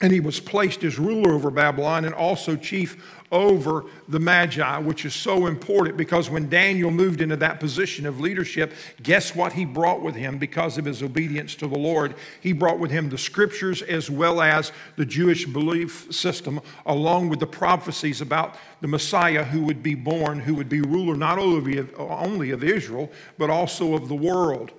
and 0.00 0.12
he 0.12 0.20
was 0.20 0.40
placed 0.40 0.82
as 0.82 0.98
ruler 0.98 1.32
over 1.32 1.50
Babylon 1.50 2.04
and 2.04 2.14
also 2.14 2.56
chief 2.56 3.18
over 3.30 3.84
the 4.08 4.18
Magi, 4.18 4.78
which 4.78 5.04
is 5.04 5.14
so 5.14 5.46
important 5.46 5.96
because 5.96 6.28
when 6.28 6.48
Daniel 6.48 6.90
moved 6.90 7.20
into 7.20 7.36
that 7.36 7.60
position 7.60 8.06
of 8.06 8.18
leadership, 8.18 8.72
guess 9.02 9.36
what 9.36 9.52
he 9.52 9.64
brought 9.64 10.02
with 10.02 10.16
him 10.16 10.38
because 10.38 10.78
of 10.78 10.84
his 10.84 11.02
obedience 11.02 11.54
to 11.56 11.68
the 11.68 11.78
Lord? 11.78 12.14
He 12.40 12.52
brought 12.52 12.78
with 12.78 12.90
him 12.90 13.08
the 13.08 13.18
scriptures 13.18 13.82
as 13.82 14.10
well 14.10 14.40
as 14.40 14.72
the 14.96 15.06
Jewish 15.06 15.46
belief 15.46 16.12
system, 16.12 16.60
along 16.86 17.28
with 17.28 17.38
the 17.38 17.46
prophecies 17.46 18.20
about 18.20 18.56
the 18.80 18.88
Messiah 18.88 19.44
who 19.44 19.62
would 19.62 19.82
be 19.82 19.94
born, 19.94 20.40
who 20.40 20.54
would 20.54 20.68
be 20.68 20.80
ruler 20.80 21.14
not 21.14 21.38
only 21.38 22.50
of, 22.50 22.64
Israel, 22.64 23.12
but 23.38 23.50
also 23.50 23.94
of 23.94 24.08
the 24.08 24.14
world. 24.14 24.72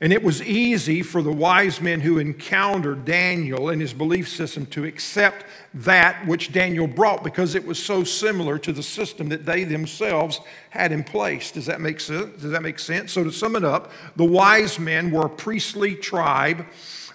And 0.00 0.12
it 0.12 0.22
was 0.22 0.40
easy 0.42 1.02
for 1.02 1.22
the 1.22 1.32
wise 1.32 1.80
men 1.80 2.00
who 2.00 2.18
encountered 2.18 3.04
Daniel 3.04 3.70
and 3.70 3.80
his 3.80 3.92
belief 3.92 4.28
system 4.28 4.64
to 4.66 4.84
accept 4.84 5.44
that 5.74 6.24
which 6.24 6.52
Daniel 6.52 6.86
brought 6.86 7.24
because 7.24 7.56
it 7.56 7.66
was 7.66 7.82
so 7.82 8.04
similar 8.04 8.58
to 8.60 8.72
the 8.72 8.82
system 8.82 9.28
that 9.30 9.44
they 9.44 9.64
themselves 9.64 10.40
had 10.70 10.92
in 10.92 11.02
place. 11.02 11.50
Does 11.50 11.66
that 11.66 11.80
make 11.80 11.98
sense? 11.98 12.40
Does 12.40 12.52
that 12.52 12.62
make 12.62 12.78
sense? 12.78 13.12
So 13.12 13.24
to 13.24 13.32
sum 13.32 13.56
it 13.56 13.64
up, 13.64 13.90
the 14.14 14.24
wise 14.24 14.78
men 14.78 15.10
were 15.10 15.26
a 15.26 15.30
priestly 15.30 15.96
tribe. 15.96 16.64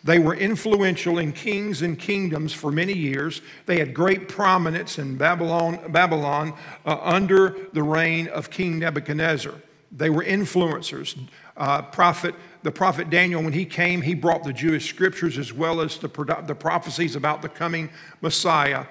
They 0.04 0.20
were 0.20 0.36
influential 0.36 1.20
in 1.20 1.32
kings 1.32 1.84
and 1.84 1.98
kingdoms 1.98 2.52
for 2.52 2.70
many 2.70 2.92
years. 2.92 3.42
They 3.66 3.80
had 3.80 3.94
great 3.94 4.28
prominence 4.28 5.00
in 5.00 5.16
Babylon, 5.16 5.80
Babylon 5.90 6.54
uh, 6.86 7.00
under 7.02 7.56
the 7.72 7.84
reign 7.84 8.28
of 8.28 8.50
King 8.50 8.80
Nebuchadnezzar. 8.80 9.54
They 9.90 10.10
were 10.10 10.24
influencers. 10.24 11.18
Uh, 11.56 11.84
prophet 11.84 12.36
the 12.64 12.72
prophet 12.72 13.10
Daniel, 13.10 13.44
when 13.44 13.54
he 13.54 13.66
came, 13.66 14.02
he 14.02 14.16
brought 14.16 14.44
the 14.44 14.54
Jewish 14.54 14.90
scriptures 14.90 15.38
as 15.38 15.54
well 15.54 15.82
as 15.82 15.98
the, 15.98 16.08
the 16.48 16.56
prophecies 16.56 17.16
about 17.16 17.42
the 17.42 17.50
coming 17.50 17.90
Messiah. 18.22 18.86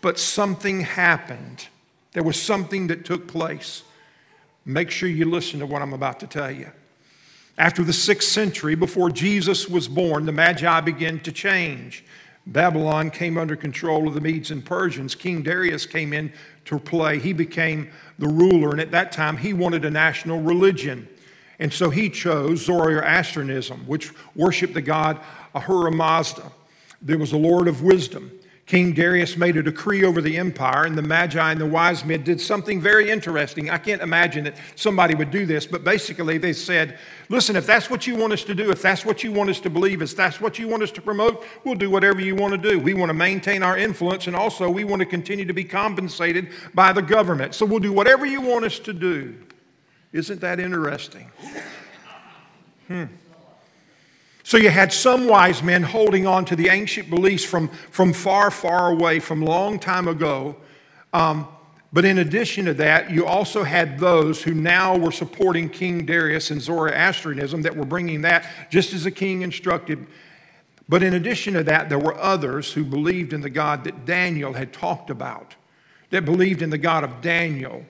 But 0.00 0.18
something 0.18 0.82
happened. 0.82 1.66
There 2.12 2.22
was 2.22 2.40
something 2.40 2.86
that 2.86 3.04
took 3.04 3.26
place. 3.26 3.82
Make 4.64 4.90
sure 4.90 5.08
you 5.08 5.28
listen 5.28 5.60
to 5.60 5.66
what 5.66 5.82
I'm 5.82 5.92
about 5.92 6.20
to 6.20 6.26
tell 6.26 6.50
you. 6.50 6.70
After 7.58 7.82
the 7.82 7.92
sixth 7.92 8.28
century, 8.28 8.74
before 8.74 9.10
Jesus 9.10 9.68
was 9.68 9.88
born, 9.88 10.26
the 10.26 10.32
Magi 10.32 10.80
began 10.80 11.20
to 11.20 11.32
change. 11.32 12.04
Babylon 12.46 13.10
came 13.10 13.38
under 13.38 13.56
control 13.56 14.06
of 14.06 14.14
the 14.14 14.20
Medes 14.20 14.50
and 14.50 14.64
Persians. 14.64 15.14
King 15.14 15.42
Darius 15.42 15.86
came 15.86 16.12
in 16.12 16.32
to 16.66 16.78
play. 16.78 17.18
He 17.18 17.32
became 17.32 17.90
the 18.18 18.28
ruler, 18.28 18.70
and 18.70 18.80
at 18.80 18.90
that 18.90 19.12
time, 19.12 19.36
he 19.36 19.52
wanted 19.52 19.84
a 19.84 19.90
national 19.90 20.40
religion. 20.42 21.08
And 21.58 21.72
so 21.72 21.90
he 21.90 22.10
chose 22.10 22.64
Zoroastrianism, 22.64 23.86
which 23.86 24.12
worshiped 24.34 24.74
the 24.74 24.82
god 24.82 25.20
Ahura 25.54 25.92
Mazda. 25.92 26.50
There 27.00 27.18
was 27.18 27.32
a 27.32 27.36
Lord 27.36 27.68
of 27.68 27.82
wisdom. 27.82 28.30
King 28.66 28.94
Darius 28.94 29.36
made 29.36 29.58
a 29.58 29.62
decree 29.62 30.04
over 30.04 30.22
the 30.22 30.38
empire, 30.38 30.84
and 30.84 30.96
the 30.96 31.02
Magi 31.02 31.52
and 31.52 31.60
the 31.60 31.66
wise 31.66 32.02
men 32.02 32.24
did 32.24 32.40
something 32.40 32.80
very 32.80 33.10
interesting. 33.10 33.68
I 33.68 33.76
can't 33.76 34.00
imagine 34.00 34.44
that 34.44 34.56
somebody 34.74 35.14
would 35.14 35.30
do 35.30 35.44
this, 35.44 35.66
but 35.66 35.84
basically 35.84 36.38
they 36.38 36.54
said, 36.54 36.98
Listen, 37.28 37.56
if 37.56 37.66
that's 37.66 37.90
what 37.90 38.06
you 38.06 38.16
want 38.16 38.32
us 38.32 38.42
to 38.44 38.54
do, 38.54 38.70
if 38.70 38.80
that's 38.80 39.04
what 39.04 39.22
you 39.22 39.32
want 39.32 39.50
us 39.50 39.60
to 39.60 39.70
believe, 39.70 40.00
if 40.00 40.16
that's 40.16 40.40
what 40.40 40.58
you 40.58 40.66
want 40.66 40.82
us 40.82 40.90
to 40.92 41.02
promote, 41.02 41.44
we'll 41.64 41.74
do 41.74 41.90
whatever 41.90 42.20
you 42.20 42.34
want 42.34 42.52
to 42.52 42.70
do. 42.70 42.78
We 42.78 42.94
want 42.94 43.10
to 43.10 43.14
maintain 43.14 43.62
our 43.62 43.76
influence, 43.76 44.26
and 44.28 44.36
also 44.36 44.70
we 44.70 44.84
want 44.84 45.00
to 45.00 45.06
continue 45.06 45.44
to 45.44 45.54
be 45.54 45.64
compensated 45.64 46.48
by 46.72 46.94
the 46.94 47.02
government. 47.02 47.54
So 47.54 47.66
we'll 47.66 47.80
do 47.80 47.92
whatever 47.92 48.24
you 48.24 48.40
want 48.40 48.64
us 48.64 48.78
to 48.80 48.94
do. 48.94 49.36
Isn't 50.14 50.40
that 50.42 50.60
interesting? 50.60 51.28
Hmm. 52.86 53.04
So 54.44 54.56
you 54.56 54.70
had 54.70 54.92
some 54.92 55.26
wise 55.26 55.60
men 55.60 55.82
holding 55.82 56.24
on 56.24 56.44
to 56.44 56.54
the 56.54 56.68
ancient 56.68 57.10
beliefs 57.10 57.42
from, 57.42 57.66
from 57.90 58.12
far, 58.12 58.52
far 58.52 58.92
away, 58.92 59.18
from 59.18 59.42
long 59.42 59.80
time 59.80 60.06
ago. 60.06 60.54
Um, 61.12 61.48
but 61.92 62.04
in 62.04 62.18
addition 62.18 62.64
to 62.66 62.74
that, 62.74 63.10
you 63.10 63.26
also 63.26 63.64
had 63.64 63.98
those 63.98 64.40
who 64.40 64.54
now 64.54 64.96
were 64.96 65.10
supporting 65.10 65.68
King 65.68 66.06
Darius 66.06 66.52
and 66.52 66.62
Zoroastrianism 66.62 67.62
that 67.62 67.76
were 67.76 67.84
bringing 67.84 68.22
that 68.22 68.46
just 68.70 68.92
as 68.92 69.02
the 69.02 69.10
king 69.10 69.42
instructed. 69.42 70.06
But 70.88 71.02
in 71.02 71.14
addition 71.14 71.54
to 71.54 71.64
that, 71.64 71.88
there 71.88 71.98
were 71.98 72.16
others 72.20 72.72
who 72.72 72.84
believed 72.84 73.32
in 73.32 73.40
the 73.40 73.50
God 73.50 73.82
that 73.82 74.04
Daniel 74.04 74.52
had 74.52 74.72
talked 74.72 75.10
about, 75.10 75.56
that 76.10 76.24
believed 76.24 76.62
in 76.62 76.70
the 76.70 76.78
God 76.78 77.02
of 77.02 77.20
Daniel. 77.20 77.84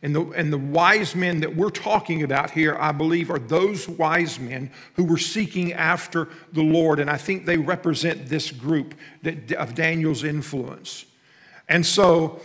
And 0.00 0.14
the, 0.14 0.22
and 0.30 0.52
the 0.52 0.58
wise 0.58 1.16
men 1.16 1.40
that 1.40 1.56
we're 1.56 1.70
talking 1.70 2.22
about 2.22 2.52
here, 2.52 2.76
I 2.78 2.92
believe, 2.92 3.30
are 3.30 3.38
those 3.38 3.88
wise 3.88 4.38
men 4.38 4.70
who 4.94 5.04
were 5.04 5.18
seeking 5.18 5.72
after 5.72 6.28
the 6.52 6.62
Lord. 6.62 7.00
And 7.00 7.10
I 7.10 7.16
think 7.16 7.46
they 7.46 7.56
represent 7.56 8.28
this 8.28 8.52
group 8.52 8.94
that, 9.22 9.52
of 9.52 9.74
Daniel's 9.74 10.22
influence. 10.22 11.04
And 11.68 11.84
so 11.84 12.40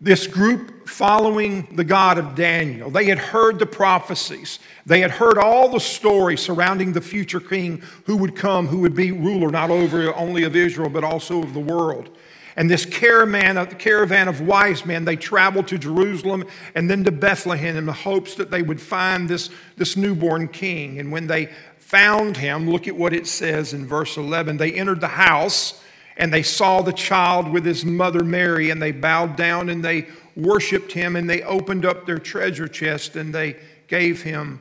this 0.00 0.26
group 0.26 0.88
following 0.88 1.68
the 1.76 1.84
God 1.84 2.16
of 2.16 2.34
Daniel, 2.34 2.90
they 2.90 3.06
had 3.06 3.18
heard 3.18 3.58
the 3.58 3.66
prophecies. 3.66 4.58
They 4.86 5.00
had 5.00 5.10
heard 5.10 5.36
all 5.36 5.68
the 5.68 5.80
stories 5.80 6.40
surrounding 6.40 6.92
the 6.92 7.00
future 7.02 7.40
king 7.40 7.82
who 8.06 8.16
would 8.16 8.34
come, 8.34 8.66
who 8.66 8.80
would 8.80 8.94
be 8.94 9.12
ruler 9.12 9.50
not 9.50 9.70
over 9.70 10.14
only 10.14 10.44
of 10.44 10.56
Israel, 10.56 10.88
but 10.88 11.04
also 11.04 11.42
of 11.42 11.52
the 11.52 11.60
world. 11.60 12.10
And 12.56 12.70
this 12.70 12.86
caravan, 12.86 13.56
a 13.56 13.62
uh, 13.62 13.66
caravan 13.66 14.28
of 14.28 14.40
wise 14.40 14.86
men, 14.86 15.04
they 15.04 15.16
traveled 15.16 15.66
to 15.68 15.78
Jerusalem 15.78 16.44
and 16.74 16.88
then 16.88 17.02
to 17.04 17.10
Bethlehem 17.10 17.76
in 17.76 17.86
the 17.86 17.92
hopes 17.92 18.36
that 18.36 18.50
they 18.50 18.62
would 18.62 18.80
find 18.80 19.28
this, 19.28 19.50
this 19.76 19.96
newborn 19.96 20.48
king. 20.48 21.00
And 21.00 21.10
when 21.10 21.26
they 21.26 21.50
found 21.78 22.36
him, 22.36 22.70
look 22.70 22.86
at 22.86 22.96
what 22.96 23.12
it 23.12 23.26
says 23.26 23.74
in 23.74 23.86
verse 23.86 24.16
11. 24.16 24.56
They 24.56 24.72
entered 24.72 25.00
the 25.00 25.08
house 25.08 25.82
and 26.16 26.32
they 26.32 26.42
saw 26.42 26.80
the 26.80 26.92
child 26.92 27.48
with 27.48 27.64
his 27.64 27.84
mother 27.84 28.22
Mary, 28.22 28.70
and 28.70 28.80
they 28.80 28.92
bowed 28.92 29.36
down 29.36 29.68
and 29.68 29.84
they 29.84 30.06
worshiped 30.36 30.92
him, 30.92 31.16
and 31.16 31.28
they 31.28 31.42
opened 31.42 31.84
up 31.84 32.06
their 32.06 32.18
treasure 32.18 32.68
chest 32.68 33.16
and 33.16 33.34
they 33.34 33.56
gave 33.88 34.22
him 34.22 34.60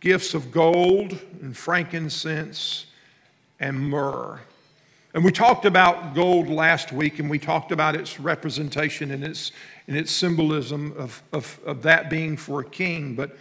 gifts 0.00 0.34
of 0.34 0.50
gold 0.50 1.18
and 1.42 1.56
frankincense 1.56 2.86
and 3.58 3.78
myrrh. 3.78 4.40
And 5.12 5.24
we 5.24 5.32
talked 5.32 5.64
about 5.64 6.14
gold 6.14 6.48
last 6.48 6.92
week, 6.92 7.18
and 7.18 7.28
we 7.28 7.38
talked 7.38 7.72
about 7.72 7.96
its 7.96 8.20
representation 8.20 9.10
and 9.10 9.24
its, 9.24 9.52
and 9.88 9.96
its 9.96 10.12
symbolism 10.12 10.94
of, 10.96 11.22
of, 11.32 11.58
of 11.64 11.82
that 11.82 12.08
being 12.08 12.36
for 12.36 12.60
a 12.60 12.64
king. 12.64 13.14
But, 13.14 13.36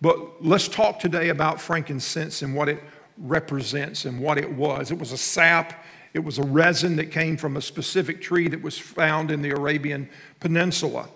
but 0.00 0.42
let's 0.42 0.66
talk 0.66 0.98
today 0.98 1.28
about 1.28 1.60
frankincense 1.60 2.42
and 2.42 2.54
what 2.54 2.68
it 2.68 2.82
represents 3.18 4.06
and 4.06 4.18
what 4.18 4.38
it 4.38 4.50
was. 4.50 4.90
It 4.90 4.98
was 4.98 5.12
a 5.12 5.18
sap 5.18 5.84
it 6.12 6.24
was 6.24 6.38
a 6.38 6.42
resin 6.42 6.96
that 6.96 7.10
came 7.12 7.36
from 7.36 7.56
a 7.56 7.62
specific 7.62 8.20
tree 8.20 8.48
that 8.48 8.60
was 8.60 8.76
found 8.76 9.30
in 9.30 9.42
the 9.42 9.50
Arabian 9.50 10.08
Peninsula. 10.40 11.08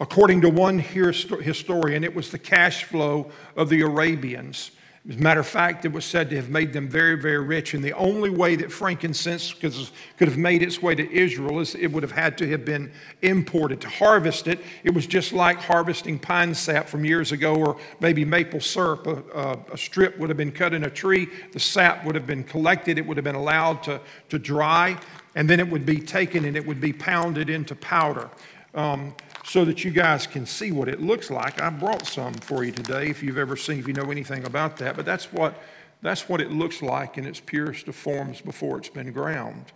According 0.00 0.40
to 0.40 0.48
one 0.48 0.80
historian, 0.80 2.02
it 2.02 2.14
was 2.14 2.30
the 2.30 2.38
cash 2.38 2.84
flow 2.84 3.30
of 3.56 3.68
the 3.68 3.82
Arabians. 3.82 4.72
As 5.06 5.16
a 5.16 5.18
matter 5.18 5.40
of 5.40 5.46
fact, 5.46 5.84
it 5.84 5.92
was 5.92 6.02
said 6.02 6.30
to 6.30 6.36
have 6.36 6.48
made 6.48 6.72
them 6.72 6.88
very, 6.88 7.14
very 7.20 7.44
rich. 7.44 7.74
And 7.74 7.84
the 7.84 7.92
only 7.92 8.30
way 8.30 8.56
that 8.56 8.72
frankincense 8.72 9.52
could 9.52 9.74
have 10.18 10.38
made 10.38 10.62
its 10.62 10.80
way 10.80 10.94
to 10.94 11.12
Israel 11.12 11.60
is 11.60 11.74
it 11.74 11.88
would 11.88 12.02
have 12.02 12.12
had 12.12 12.38
to 12.38 12.48
have 12.48 12.64
been 12.64 12.90
imported. 13.20 13.82
To 13.82 13.88
harvest 13.90 14.48
it, 14.48 14.60
it 14.82 14.94
was 14.94 15.06
just 15.06 15.34
like 15.34 15.58
harvesting 15.58 16.18
pine 16.18 16.54
sap 16.54 16.88
from 16.88 17.04
years 17.04 17.32
ago 17.32 17.54
or 17.54 17.76
maybe 18.00 18.24
maple 18.24 18.60
syrup. 18.60 19.06
A, 19.06 19.58
a, 19.72 19.76
strip 19.76 20.18
would 20.18 20.30
have 20.30 20.38
been 20.38 20.52
cut 20.52 20.72
in 20.72 20.84
a 20.84 20.90
tree, 20.90 21.28
the 21.52 21.60
sap 21.60 22.06
would 22.06 22.14
have 22.14 22.26
been 22.26 22.42
collected, 22.42 22.96
it 22.96 23.06
would 23.06 23.18
have 23.18 23.24
been 23.24 23.34
allowed 23.34 23.82
to, 23.82 24.00
to 24.30 24.38
dry, 24.38 24.98
and 25.34 25.50
then 25.50 25.60
it 25.60 25.68
would 25.68 25.84
be 25.84 25.98
taken 25.98 26.46
and 26.46 26.56
it 26.56 26.66
would 26.66 26.80
be 26.80 26.94
pounded 26.94 27.50
into 27.50 27.74
powder. 27.74 28.30
Um, 28.74 29.14
so 29.44 29.64
that 29.66 29.84
you 29.84 29.90
guys 29.90 30.26
can 30.26 30.46
see 30.46 30.72
what 30.72 30.88
it 30.88 31.02
looks 31.02 31.30
like. 31.30 31.60
I 31.60 31.68
brought 31.68 32.06
some 32.06 32.32
for 32.34 32.64
you 32.64 32.72
today 32.72 33.08
if 33.08 33.22
you've 33.22 33.38
ever 33.38 33.56
seen, 33.56 33.78
if 33.78 33.86
you 33.86 33.92
know 33.92 34.10
anything 34.10 34.44
about 34.46 34.78
that. 34.78 34.96
But 34.96 35.04
that's 35.04 35.32
what, 35.32 35.60
that's 36.00 36.28
what 36.28 36.40
it 36.40 36.50
looks 36.50 36.80
like 36.80 37.18
in 37.18 37.26
its 37.26 37.40
purest 37.40 37.86
of 37.86 37.94
forms 37.94 38.40
before 38.40 38.78
it's 38.78 38.88
been 38.88 39.12
ground. 39.12 39.66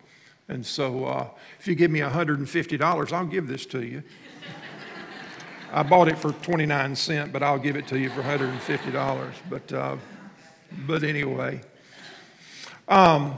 And 0.49 0.65
so 0.65 1.05
uh, 1.05 1.29
if 1.61 1.69
you 1.69 1.75
give 1.75 1.91
me 1.91 2.01
$150, 2.01 3.13
I'll 3.13 3.27
give 3.27 3.47
this 3.47 3.67
to 3.67 3.85
you. 3.85 4.03
I 5.71 5.83
bought 5.83 6.09
it 6.09 6.17
for 6.17 6.33
29 6.33 6.97
cents, 6.97 7.31
but 7.31 7.43
I'll 7.43 7.59
give 7.59 7.77
it 7.77 7.87
to 7.89 7.99
you 7.99 8.09
for 8.09 8.23
$150. 8.23 9.33
But, 9.51 9.73
uh, 9.73 9.97
but 10.87 11.03
anyway. 11.03 11.61
Um, 12.89 13.37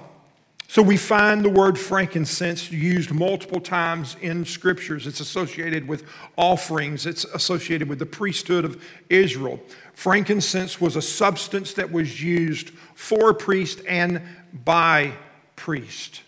so 0.71 0.83
we 0.83 0.97
find 0.97 1.45
the 1.45 1.51
word 1.51 1.77
frankincense 1.77 2.71
used 2.71 3.11
multiple 3.11 3.61
times 3.61 4.15
in 4.21 4.45
scriptures. 4.45 5.05
It's 5.05 5.19
associated 5.19 5.89
with 5.89 6.05
offerings, 6.37 7.07
it's 7.07 7.25
associated 7.25 7.89
with 7.89 7.99
the 7.99 8.07
priesthood 8.07 8.65
of 8.65 8.81
Israel. 9.09 9.59
Frankincense 9.95 10.81
was 10.81 10.95
a 10.95 11.03
substance 11.03 11.73
that 11.73 11.91
was 11.91 12.23
used 12.23 12.71
for 12.95 13.35
priest 13.35 13.81
and 13.89 14.23
by 14.65 15.13
priest. 15.57 16.23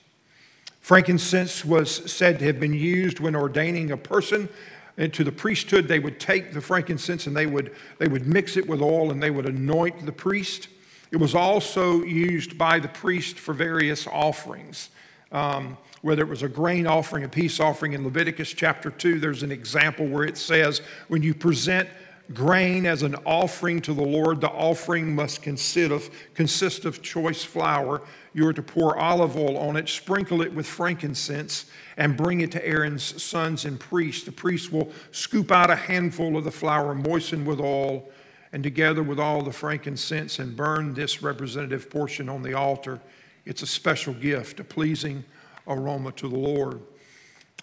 Frankincense 0.80 1.64
was 1.64 2.10
said 2.10 2.40
to 2.40 2.44
have 2.46 2.58
been 2.58 2.74
used 2.74 3.20
when 3.20 3.36
ordaining 3.36 3.92
a 3.92 3.96
person 3.96 4.48
into 4.96 5.22
the 5.22 5.30
priesthood. 5.30 5.86
They 5.86 6.00
would 6.00 6.18
take 6.18 6.52
the 6.52 6.60
frankincense 6.60 7.28
and 7.28 7.36
they 7.36 7.46
would, 7.46 7.76
they 7.98 8.08
would 8.08 8.26
mix 8.26 8.56
it 8.56 8.68
with 8.68 8.82
oil 8.82 9.12
and 9.12 9.22
they 9.22 9.30
would 9.30 9.46
anoint 9.46 10.04
the 10.04 10.10
priest. 10.10 10.66
It 11.12 11.18
was 11.18 11.34
also 11.34 12.02
used 12.02 12.56
by 12.56 12.78
the 12.78 12.88
priest 12.88 13.38
for 13.38 13.52
various 13.52 14.06
offerings. 14.06 14.88
Um, 15.30 15.76
whether 16.00 16.22
it 16.22 16.28
was 16.28 16.42
a 16.42 16.48
grain 16.48 16.86
offering, 16.86 17.24
a 17.24 17.28
peace 17.28 17.60
offering 17.60 17.92
in 17.92 18.02
Leviticus 18.02 18.52
chapter 18.52 18.90
2, 18.90 19.20
there's 19.20 19.42
an 19.42 19.52
example 19.52 20.06
where 20.06 20.24
it 20.24 20.36
says, 20.36 20.80
when 21.08 21.22
you 21.22 21.34
present 21.34 21.88
grain 22.32 22.86
as 22.86 23.02
an 23.02 23.14
offering 23.26 23.80
to 23.82 23.92
the 23.92 24.02
Lord, 24.02 24.40
the 24.40 24.48
offering 24.48 25.14
must 25.14 25.42
consist 25.42 25.92
of, 25.92 26.10
consist 26.34 26.86
of 26.86 27.02
choice 27.02 27.44
flour. 27.44 28.00
You 28.32 28.48
are 28.48 28.52
to 28.54 28.62
pour 28.62 28.98
olive 28.98 29.36
oil 29.36 29.58
on 29.58 29.76
it, 29.76 29.88
sprinkle 29.88 30.40
it 30.40 30.52
with 30.52 30.66
frankincense, 30.66 31.66
and 31.98 32.16
bring 32.16 32.40
it 32.40 32.50
to 32.52 32.66
Aaron's 32.66 33.22
sons 33.22 33.66
and 33.66 33.78
priests. 33.78 34.24
The 34.24 34.32
priest 34.32 34.72
will 34.72 34.90
scoop 35.10 35.52
out 35.52 35.70
a 35.70 35.76
handful 35.76 36.38
of 36.38 36.44
the 36.44 36.50
flour, 36.50 36.94
moisten 36.94 37.44
with 37.44 37.60
oil, 37.60 38.08
and 38.52 38.62
together 38.62 39.02
with 39.02 39.18
all 39.18 39.42
the 39.42 39.52
frankincense 39.52 40.38
and 40.38 40.56
burn 40.56 40.94
this 40.94 41.22
representative 41.22 41.90
portion 41.90 42.28
on 42.28 42.42
the 42.42 42.54
altar. 42.54 43.00
It's 43.44 43.62
a 43.62 43.66
special 43.66 44.14
gift, 44.14 44.60
a 44.60 44.64
pleasing 44.64 45.24
aroma 45.66 46.12
to 46.12 46.28
the 46.28 46.38
Lord. 46.38 46.80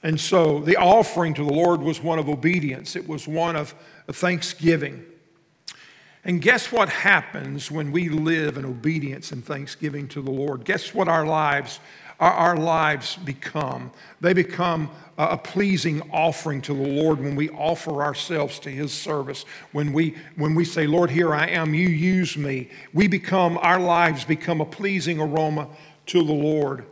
And 0.02 0.20
so 0.20 0.60
the 0.60 0.78
offering 0.78 1.34
to 1.36 1.44
the 1.44 1.54
Lord 1.54 1.82
was 1.82 2.02
one 2.02 2.20
of 2.20 2.30
obedience, 2.30 2.96
it 2.96 3.08
was 3.08 3.28
one 3.28 3.56
of 3.56 3.76
thanksgiving. 4.08 5.06
And 6.26 6.42
guess 6.42 6.72
what 6.72 6.90
happens 6.90 7.72
when 7.72 7.92
we 7.92 8.10
live 8.10 8.58
in 8.58 8.66
obedience 8.66 9.32
and 9.32 9.44
thanksgiving 9.44 10.08
to 10.10 10.22
the 10.22 10.32
Lord? 10.32 10.66
Guess 10.66 10.94
what 10.94 11.08
our 11.08 11.26
lives 11.26 11.80
our, 12.20 12.32
our 12.32 12.58
lives 12.58 13.16
become. 13.18 13.92
They 14.22 14.34
become 14.34 14.90
a 15.18 15.38
pleasing 15.38 16.02
offering 16.12 16.62
to 16.62 16.74
the 16.74 16.88
Lord 16.88 17.20
when 17.20 17.36
we 17.36 17.50
offer 17.50 18.02
ourselves 18.02 18.60
to 18.60 18.70
His 18.70 18.94
service. 18.94 19.44
When 19.72 19.92
we, 19.92 20.16
when 20.36 20.56
we 20.56 20.64
say, 20.64 20.88
Lord, 20.88 21.10
here 21.10 21.34
I 21.34 21.48
am, 21.48 21.74
you 21.74 21.88
use 21.88 22.38
me, 22.38 22.70
we 22.94 23.08
become, 23.08 23.58
our 23.58 23.80
lives 23.80 24.24
become 24.24 24.62
a 24.62 24.66
pleasing 24.66 25.20
aroma 25.20 25.68
to 26.08 26.24
the 26.24 26.34
Lord. 26.34 26.86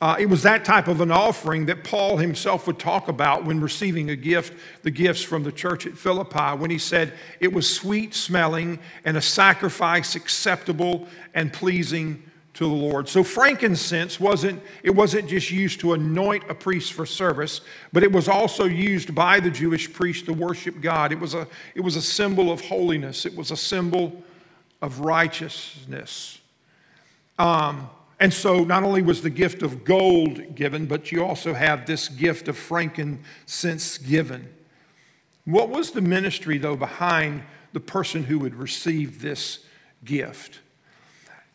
Uh, 0.00 0.16
it 0.18 0.26
was 0.26 0.42
that 0.42 0.64
type 0.64 0.86
of 0.86 1.00
an 1.00 1.10
offering 1.10 1.66
that 1.66 1.82
Paul 1.82 2.18
himself 2.18 2.66
would 2.66 2.78
talk 2.78 3.08
about 3.08 3.44
when 3.44 3.60
receiving 3.60 4.10
a 4.10 4.16
gift, 4.16 4.52
the 4.82 4.90
gifts 4.90 5.22
from 5.22 5.42
the 5.42 5.50
church 5.50 5.86
at 5.86 5.98
Philippi, 5.98 6.56
when 6.56 6.70
he 6.70 6.78
said 6.78 7.14
it 7.40 7.52
was 7.52 7.74
sweet 7.74 8.14
smelling 8.14 8.78
and 9.04 9.16
a 9.16 9.22
sacrifice 9.22 10.14
acceptable 10.14 11.08
and 11.34 11.52
pleasing 11.52 12.22
to 12.58 12.64
the 12.64 12.74
Lord. 12.74 13.08
So 13.08 13.22
frankincense 13.22 14.18
wasn't 14.18 14.60
it 14.82 14.90
wasn't 14.90 15.28
just 15.28 15.48
used 15.48 15.78
to 15.78 15.92
anoint 15.92 16.42
a 16.50 16.54
priest 16.54 16.92
for 16.92 17.06
service, 17.06 17.60
but 17.92 18.02
it 18.02 18.10
was 18.10 18.26
also 18.26 18.64
used 18.64 19.14
by 19.14 19.38
the 19.38 19.48
Jewish 19.48 19.92
priest 19.92 20.24
to 20.24 20.32
worship 20.32 20.80
God. 20.80 21.12
It 21.12 21.20
was 21.20 21.34
a 21.34 21.46
it 21.76 21.82
was 21.82 21.94
a 21.94 22.02
symbol 22.02 22.50
of 22.50 22.60
holiness. 22.62 23.24
It 23.26 23.36
was 23.36 23.52
a 23.52 23.56
symbol 23.56 24.24
of 24.82 24.98
righteousness. 24.98 26.40
Um, 27.38 27.90
and 28.18 28.34
so 28.34 28.64
not 28.64 28.82
only 28.82 29.02
was 29.02 29.22
the 29.22 29.30
gift 29.30 29.62
of 29.62 29.84
gold 29.84 30.56
given, 30.56 30.86
but 30.86 31.12
you 31.12 31.24
also 31.24 31.54
have 31.54 31.86
this 31.86 32.08
gift 32.08 32.48
of 32.48 32.58
frankincense 32.58 33.98
given. 33.98 34.52
What 35.44 35.68
was 35.68 35.92
the 35.92 36.00
ministry, 36.00 36.58
though, 36.58 36.74
behind 36.74 37.44
the 37.72 37.78
person 37.78 38.24
who 38.24 38.40
would 38.40 38.56
receive 38.56 39.22
this 39.22 39.60
gift? 40.04 40.58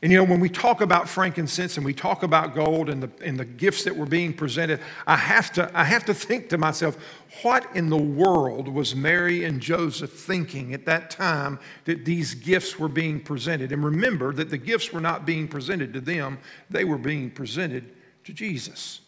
And 0.04 0.12
you 0.12 0.18
know, 0.18 0.26
when 0.26 0.42
we 0.42 0.50
talk 0.50 0.82
about 0.82 1.08
frankincense 1.08 1.78
and 1.78 1.86
we 1.86 1.94
talk 1.94 2.24
about 2.24 2.54
gold 2.54 2.90
and 2.90 3.02
the, 3.02 3.10
and 3.24 3.40
the 3.40 3.46
gifts 3.46 3.86
that 3.86 3.96
were 3.96 4.06
being 4.06 4.34
presented, 4.34 4.82
I 5.08 5.16
have, 5.16 5.50
to, 5.54 5.72
I 5.74 5.86
have 5.86 6.04
to 6.08 6.14
think 6.14 6.50
to 6.50 6.58
myself, 6.58 6.98
what 7.42 7.74
in 7.74 7.90
the 7.90 7.96
world 7.96 8.68
was 8.68 8.98
Mary 8.98 9.46
and 9.46 9.62
Joseph 9.62 10.12
thinking 10.12 10.74
at 10.74 10.86
that 10.88 11.10
time 11.10 11.58
that 11.86 12.04
these 12.04 12.34
gifts 12.34 12.78
were 12.78 12.90
being 12.90 13.22
presented? 13.22 13.72
And 13.72 13.82
remember 13.82 14.34
that 14.34 14.50
the 14.50 14.58
gifts 14.58 14.92
were 14.92 15.00
not 15.00 15.26
being 15.26 15.48
presented 15.48 15.94
to 15.94 16.02
them, 16.02 16.38
they 16.70 16.84
were 16.84 16.98
being 16.98 17.32
presented 17.32 17.90
to 18.26 18.34
Jesus. 18.34 19.00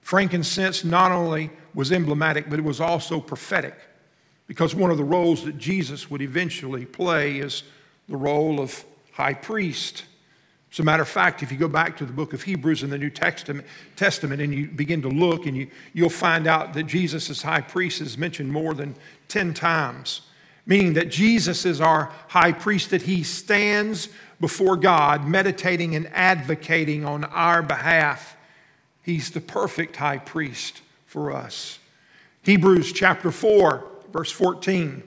Frankincense 0.00 0.82
not 0.82 1.12
only 1.12 1.50
was 1.74 1.92
emblematic, 1.92 2.48
but 2.48 2.58
it 2.58 2.64
was 2.64 2.80
also 2.80 3.20
prophetic 3.20 3.74
because 4.46 4.74
one 4.74 4.90
of 4.90 4.96
the 4.96 5.04
roles 5.04 5.44
that 5.44 5.58
Jesus 5.58 6.10
would 6.10 6.22
eventually 6.22 6.86
play 6.86 7.36
is 7.36 7.64
the 8.08 8.16
role 8.16 8.60
of 8.60 8.82
high 9.20 9.34
priest. 9.34 10.04
As 10.72 10.78
a 10.78 10.82
matter 10.82 11.02
of 11.02 11.08
fact, 11.08 11.42
if 11.42 11.52
you 11.52 11.58
go 11.58 11.68
back 11.68 11.98
to 11.98 12.06
the 12.06 12.12
book 12.12 12.32
of 12.32 12.42
Hebrews 12.42 12.82
in 12.82 12.88
the 12.88 12.96
New 12.96 13.10
Testament, 13.10 13.66
Testament 13.96 14.40
and 14.40 14.54
you 14.54 14.66
begin 14.68 15.02
to 15.02 15.08
look, 15.08 15.44
and 15.44 15.54
you, 15.54 15.68
you'll 15.92 16.08
find 16.08 16.46
out 16.46 16.72
that 16.72 16.84
Jesus 16.84 17.28
as 17.28 17.42
high 17.42 17.60
priest 17.60 18.00
is 18.00 18.16
mentioned 18.16 18.50
more 18.50 18.72
than 18.72 18.94
10 19.28 19.52
times, 19.52 20.22
meaning 20.64 20.94
that 20.94 21.10
Jesus 21.10 21.66
is 21.66 21.82
our 21.82 22.10
high 22.28 22.52
priest, 22.52 22.90
that 22.90 23.02
he 23.02 23.22
stands 23.22 24.08
before 24.40 24.76
God, 24.76 25.26
meditating 25.26 25.94
and 25.94 26.06
advocating 26.14 27.04
on 27.04 27.24
our 27.24 27.62
behalf. 27.62 28.36
He's 29.02 29.30
the 29.30 29.40
perfect 29.40 29.96
high 29.96 30.18
priest 30.18 30.80
for 31.04 31.30
us. 31.30 31.78
Hebrews 32.44 32.92
chapter 32.92 33.30
4, 33.30 33.84
verse 34.12 34.30
14, 34.30 35.02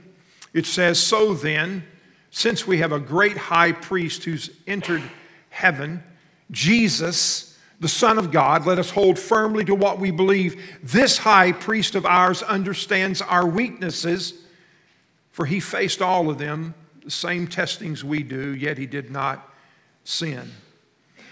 it 0.53 0.67
says, 0.67 0.99
So 0.99 1.33
then, 1.33 1.87
since 2.35 2.65
we 2.65 2.79
have 2.79 2.91
a 2.91 2.99
great 2.99 3.37
high 3.37 3.71
priest 3.71 4.23
who's 4.23 4.49
entered 4.65 5.03
heaven, 5.51 6.03
Jesus, 6.49 7.59
the 7.79 7.87
Son 7.87 8.17
of 8.17 8.31
God, 8.31 8.65
let 8.65 8.79
us 8.79 8.89
hold 8.89 9.19
firmly 9.19 9.63
to 9.65 9.75
what 9.75 9.99
we 9.99 10.09
believe. 10.09 10.79
This 10.81 11.19
high 11.19 11.51
priest 11.51 11.93
of 11.93 12.07
ours 12.07 12.41
understands 12.41 13.21
our 13.21 13.45
weaknesses, 13.45 14.33
for 15.31 15.45
he 15.45 15.59
faced 15.59 16.01
all 16.01 16.27
of 16.31 16.39
them, 16.39 16.73
the 17.05 17.11
same 17.11 17.45
testings 17.45 18.03
we 18.03 18.23
do, 18.23 18.55
yet 18.55 18.79
he 18.79 18.87
did 18.87 19.11
not 19.11 19.53
sin. 20.03 20.49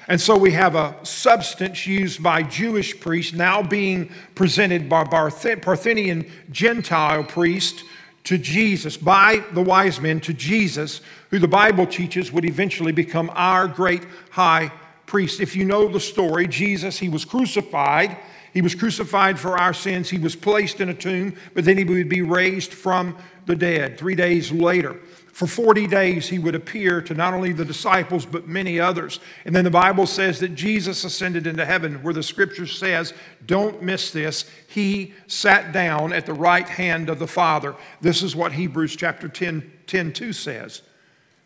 And 0.07 0.21
so 0.21 0.37
we 0.37 0.51
have 0.51 0.75
a 0.75 0.95
substance 1.01 1.87
used 1.87 2.21
by 2.21 2.43
Jewish 2.43 2.99
priests 2.99 3.33
now 3.33 3.63
being 3.63 4.11
presented 4.35 4.87
by 4.87 5.03
Parthian 5.05 6.31
Gentile 6.51 7.23
priest 7.23 7.85
to 8.23 8.37
Jesus, 8.37 8.97
by 8.97 9.43
the 9.53 9.61
wise 9.61 9.99
men 9.99 10.19
to 10.21 10.33
Jesus, 10.33 11.01
who 11.29 11.39
the 11.39 11.47
Bible 11.47 11.85
teaches 11.85 12.31
would 12.31 12.45
eventually 12.45 12.91
become 12.91 13.31
our 13.33 13.67
great 13.67 14.03
high 14.29 14.71
priest. 15.05 15.39
If 15.39 15.55
you 15.55 15.65
know 15.65 15.87
the 15.87 15.99
story, 15.99 16.47
Jesus, 16.47 16.99
he 16.99 17.09
was 17.09 17.25
crucified. 17.25 18.17
He 18.53 18.61
was 18.61 18.75
crucified 18.75 19.39
for 19.39 19.57
our 19.57 19.73
sins. 19.73 20.09
He 20.09 20.19
was 20.19 20.35
placed 20.35 20.81
in 20.81 20.89
a 20.89 20.93
tomb, 20.93 21.35
but 21.53 21.65
then 21.65 21.77
he 21.77 21.83
would 21.83 22.09
be 22.09 22.21
raised 22.21 22.73
from 22.73 23.17
the 23.45 23.55
dead 23.55 23.97
three 23.97 24.15
days 24.15 24.51
later. 24.51 24.97
For 25.31 25.47
40 25.47 25.87
days, 25.87 26.27
he 26.27 26.39
would 26.39 26.55
appear 26.55 27.01
to 27.01 27.13
not 27.13 27.33
only 27.33 27.53
the 27.53 27.65
disciples, 27.65 28.25
but 28.25 28.47
many 28.47 28.79
others. 28.79 29.19
And 29.45 29.55
then 29.55 29.63
the 29.63 29.71
Bible 29.71 30.05
says 30.05 30.39
that 30.41 30.55
Jesus 30.55 31.03
ascended 31.03 31.47
into 31.47 31.65
heaven, 31.65 32.03
where 32.03 32.13
the 32.13 32.21
scripture 32.21 32.67
says, 32.67 33.13
don't 33.45 33.81
miss 33.81 34.11
this, 34.11 34.45
he 34.67 35.13
sat 35.27 35.71
down 35.71 36.11
at 36.11 36.25
the 36.25 36.33
right 36.33 36.67
hand 36.67 37.09
of 37.09 37.17
the 37.17 37.27
Father. 37.27 37.75
This 38.01 38.21
is 38.21 38.35
what 38.35 38.51
Hebrews 38.51 38.95
chapter 38.95 39.29
10, 39.29 39.71
10 39.87 40.13
2 40.13 40.33
says. 40.33 40.81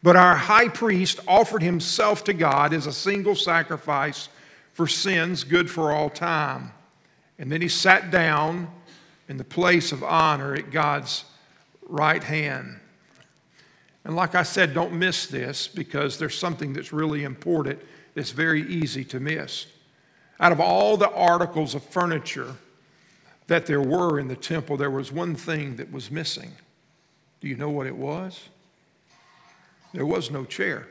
But 0.01 0.15
our 0.15 0.35
high 0.35 0.69
priest 0.69 1.19
offered 1.27 1.61
himself 1.61 2.23
to 2.25 2.33
God 2.33 2.73
as 2.73 2.87
a 2.87 2.93
single 2.93 3.35
sacrifice 3.35 4.29
for 4.73 4.87
sins, 4.87 5.43
good 5.43 5.69
for 5.69 5.91
all 5.91 6.09
time. 6.09 6.71
And 7.37 7.51
then 7.51 7.61
he 7.61 7.67
sat 7.67 8.11
down 8.11 8.69
in 9.27 9.37
the 9.37 9.43
place 9.43 9.91
of 9.91 10.03
honor 10.03 10.53
at 10.53 10.71
God's 10.71 11.25
right 11.87 12.23
hand. 12.23 12.79
And 14.05 14.15
like 14.15 14.35
I 14.35 14.43
said, 14.43 14.73
don't 14.73 14.93
miss 14.93 15.25
this 15.25 15.67
because 15.67 16.19
there's 16.19 16.37
something 16.37 16.73
that's 16.73 16.93
really 16.93 17.23
important 17.23 17.79
that's 18.13 18.31
very 18.31 18.61
easy 18.61 19.03
to 19.05 19.19
miss. 19.19 19.65
Out 20.39 20.51
of 20.51 20.59
all 20.59 20.95
the 20.95 21.11
articles 21.11 21.73
of 21.73 21.83
furniture 21.83 22.55
that 23.47 23.65
there 23.65 23.81
were 23.81 24.19
in 24.19 24.27
the 24.27 24.35
temple, 24.35 24.77
there 24.77 24.91
was 24.91 25.11
one 25.11 25.35
thing 25.35 25.77
that 25.77 25.91
was 25.91 26.11
missing. 26.11 26.51
Do 27.41 27.47
you 27.47 27.55
know 27.55 27.69
what 27.69 27.87
it 27.87 27.95
was? 27.95 28.49
There 29.91 30.05
was 30.05 30.29
no 30.29 30.45
chair, 30.45 30.87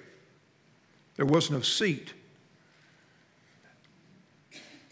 there 1.16 1.26
was 1.26 1.50
no 1.50 1.61
seat. 1.61 2.12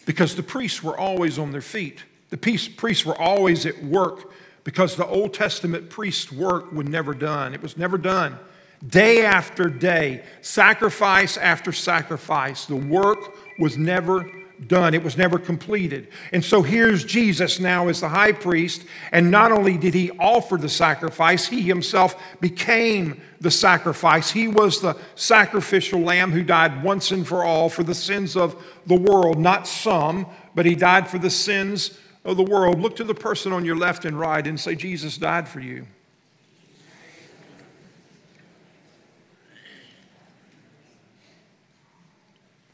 Because 0.05 0.35
the 0.35 0.43
priests 0.43 0.83
were 0.83 0.99
always 0.99 1.39
on 1.39 1.53
their 1.53 1.61
feet. 1.61 2.03
The 2.31 2.37
priests 2.37 3.07
were 3.07 3.17
always 3.17 3.67
at 3.67 3.85
work 3.85 4.33
because 4.65 4.97
the 4.97 5.07
Old 5.07 5.35
Testament 5.35 5.91
priest's 5.91 6.31
work 6.31 6.73
was 6.73 6.87
never 6.87 7.15
done. 7.15 7.55
It 7.55 7.63
was 7.63 7.77
never 7.77 7.99
done. 7.99 8.39
Day 8.87 9.25
after 9.25 9.69
day, 9.69 10.25
sacrifice 10.41 11.37
after 11.37 11.73
sacrifice, 11.73 12.67
the 12.67 12.77
work 12.77 13.37
was 13.59 13.77
never 13.77 14.29
done. 14.67 14.95
It 14.95 15.03
was 15.03 15.17
never 15.17 15.39
completed. 15.39 16.09
And 16.33 16.45
so 16.45 16.63
here's 16.63 17.05
Jesus 17.05 17.59
now 17.61 17.89
as 17.89 18.01
the 18.01 18.09
high 18.09 18.33
priest. 18.33 18.85
And 19.11 19.31
not 19.31 19.53
only 19.53 19.77
did 19.77 19.95
he 19.95 20.11
offer 20.13 20.57
the 20.57 20.69
sacrifice, 20.69 21.47
he 21.47 21.63
himself 21.63 22.21
became 22.41 23.21
the 23.41 23.51
sacrifice. 23.51 24.31
He 24.31 24.49
was 24.49 24.81
the 24.81 24.97
sacrificial 25.15 26.01
lamb 26.01 26.31
who 26.33 26.43
died 26.43 26.83
once 26.83 27.11
and 27.11 27.27
for 27.27 27.45
all 27.45 27.69
for 27.69 27.83
the 27.83 27.95
sins 27.95 28.37
of 28.37 28.61
the 28.87 28.99
world, 28.99 29.39
not 29.39 29.67
some, 29.67 30.27
but 30.55 30.67
he 30.67 30.75
died 30.75 31.09
for 31.09 31.19
the 31.19 31.31
sins 31.31 31.99
of 32.25 32.37
the 32.37 32.43
world, 32.43 32.81
look 32.81 32.97
to 32.97 33.05
the 33.05 33.15
person 33.15 33.53
on 33.53 33.65
your 33.65 33.77
left 33.77 34.05
and 34.05 34.19
right 34.19 34.47
and 34.47 34.59
say, 34.59 34.75
Jesus 34.75 35.17
died 35.19 35.49
for 35.49 35.61
you. 35.61 35.87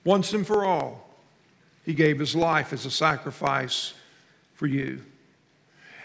Once 0.04 0.32
and 0.32 0.46
for 0.46 0.64
all, 0.64 1.06
he 1.84 1.92
gave 1.92 2.18
his 2.18 2.34
life 2.34 2.72
as 2.72 2.86
a 2.86 2.90
sacrifice 2.90 3.94
for 4.54 4.66
you. 4.66 5.00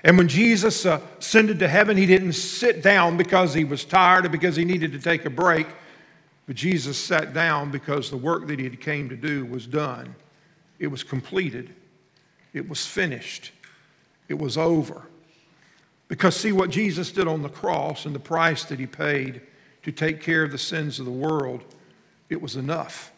And 0.03 0.17
when 0.17 0.27
Jesus 0.27 0.85
uh, 0.85 0.99
ascended 1.19 1.59
to 1.59 1.67
heaven, 1.67 1.95
he 1.95 2.05
didn't 2.05 2.33
sit 2.33 2.81
down 2.81 3.15
because 3.15 3.53
he 3.53 3.63
was 3.63 3.85
tired 3.85 4.25
or 4.25 4.29
because 4.29 4.57
he 4.57 4.65
needed 4.65 4.91
to 4.91 4.99
take 4.99 5.25
a 5.25 5.29
break, 5.29 5.67
but 6.45 6.55
Jesus 6.55 6.97
sat 6.97 7.33
down 7.33 7.71
because 7.71 8.09
the 8.09 8.17
work 8.17 8.47
that 8.47 8.59
he 8.59 8.69
came 8.71 9.07
to 9.07 9.15
do 9.15 9.45
was 9.45 9.65
done. 9.65 10.15
It 10.79 10.87
was 10.87 11.03
completed. 11.03 11.73
It 12.53 12.69
was 12.69 12.85
finished. 12.85 13.51
It 14.27 14.37
was 14.39 14.57
over. 14.57 15.03
Because, 16.07 16.35
see, 16.35 16.51
what 16.51 16.69
Jesus 16.69 17.11
did 17.11 17.27
on 17.27 17.41
the 17.41 17.49
cross 17.49 18.05
and 18.05 18.13
the 18.13 18.19
price 18.19 18.63
that 18.65 18.79
he 18.79 18.85
paid 18.85 19.41
to 19.83 19.91
take 19.91 20.21
care 20.21 20.43
of 20.43 20.51
the 20.51 20.57
sins 20.57 20.99
of 20.99 21.05
the 21.05 21.11
world, 21.11 21.63
it 22.29 22.41
was 22.41 22.55
enough. 22.55 23.11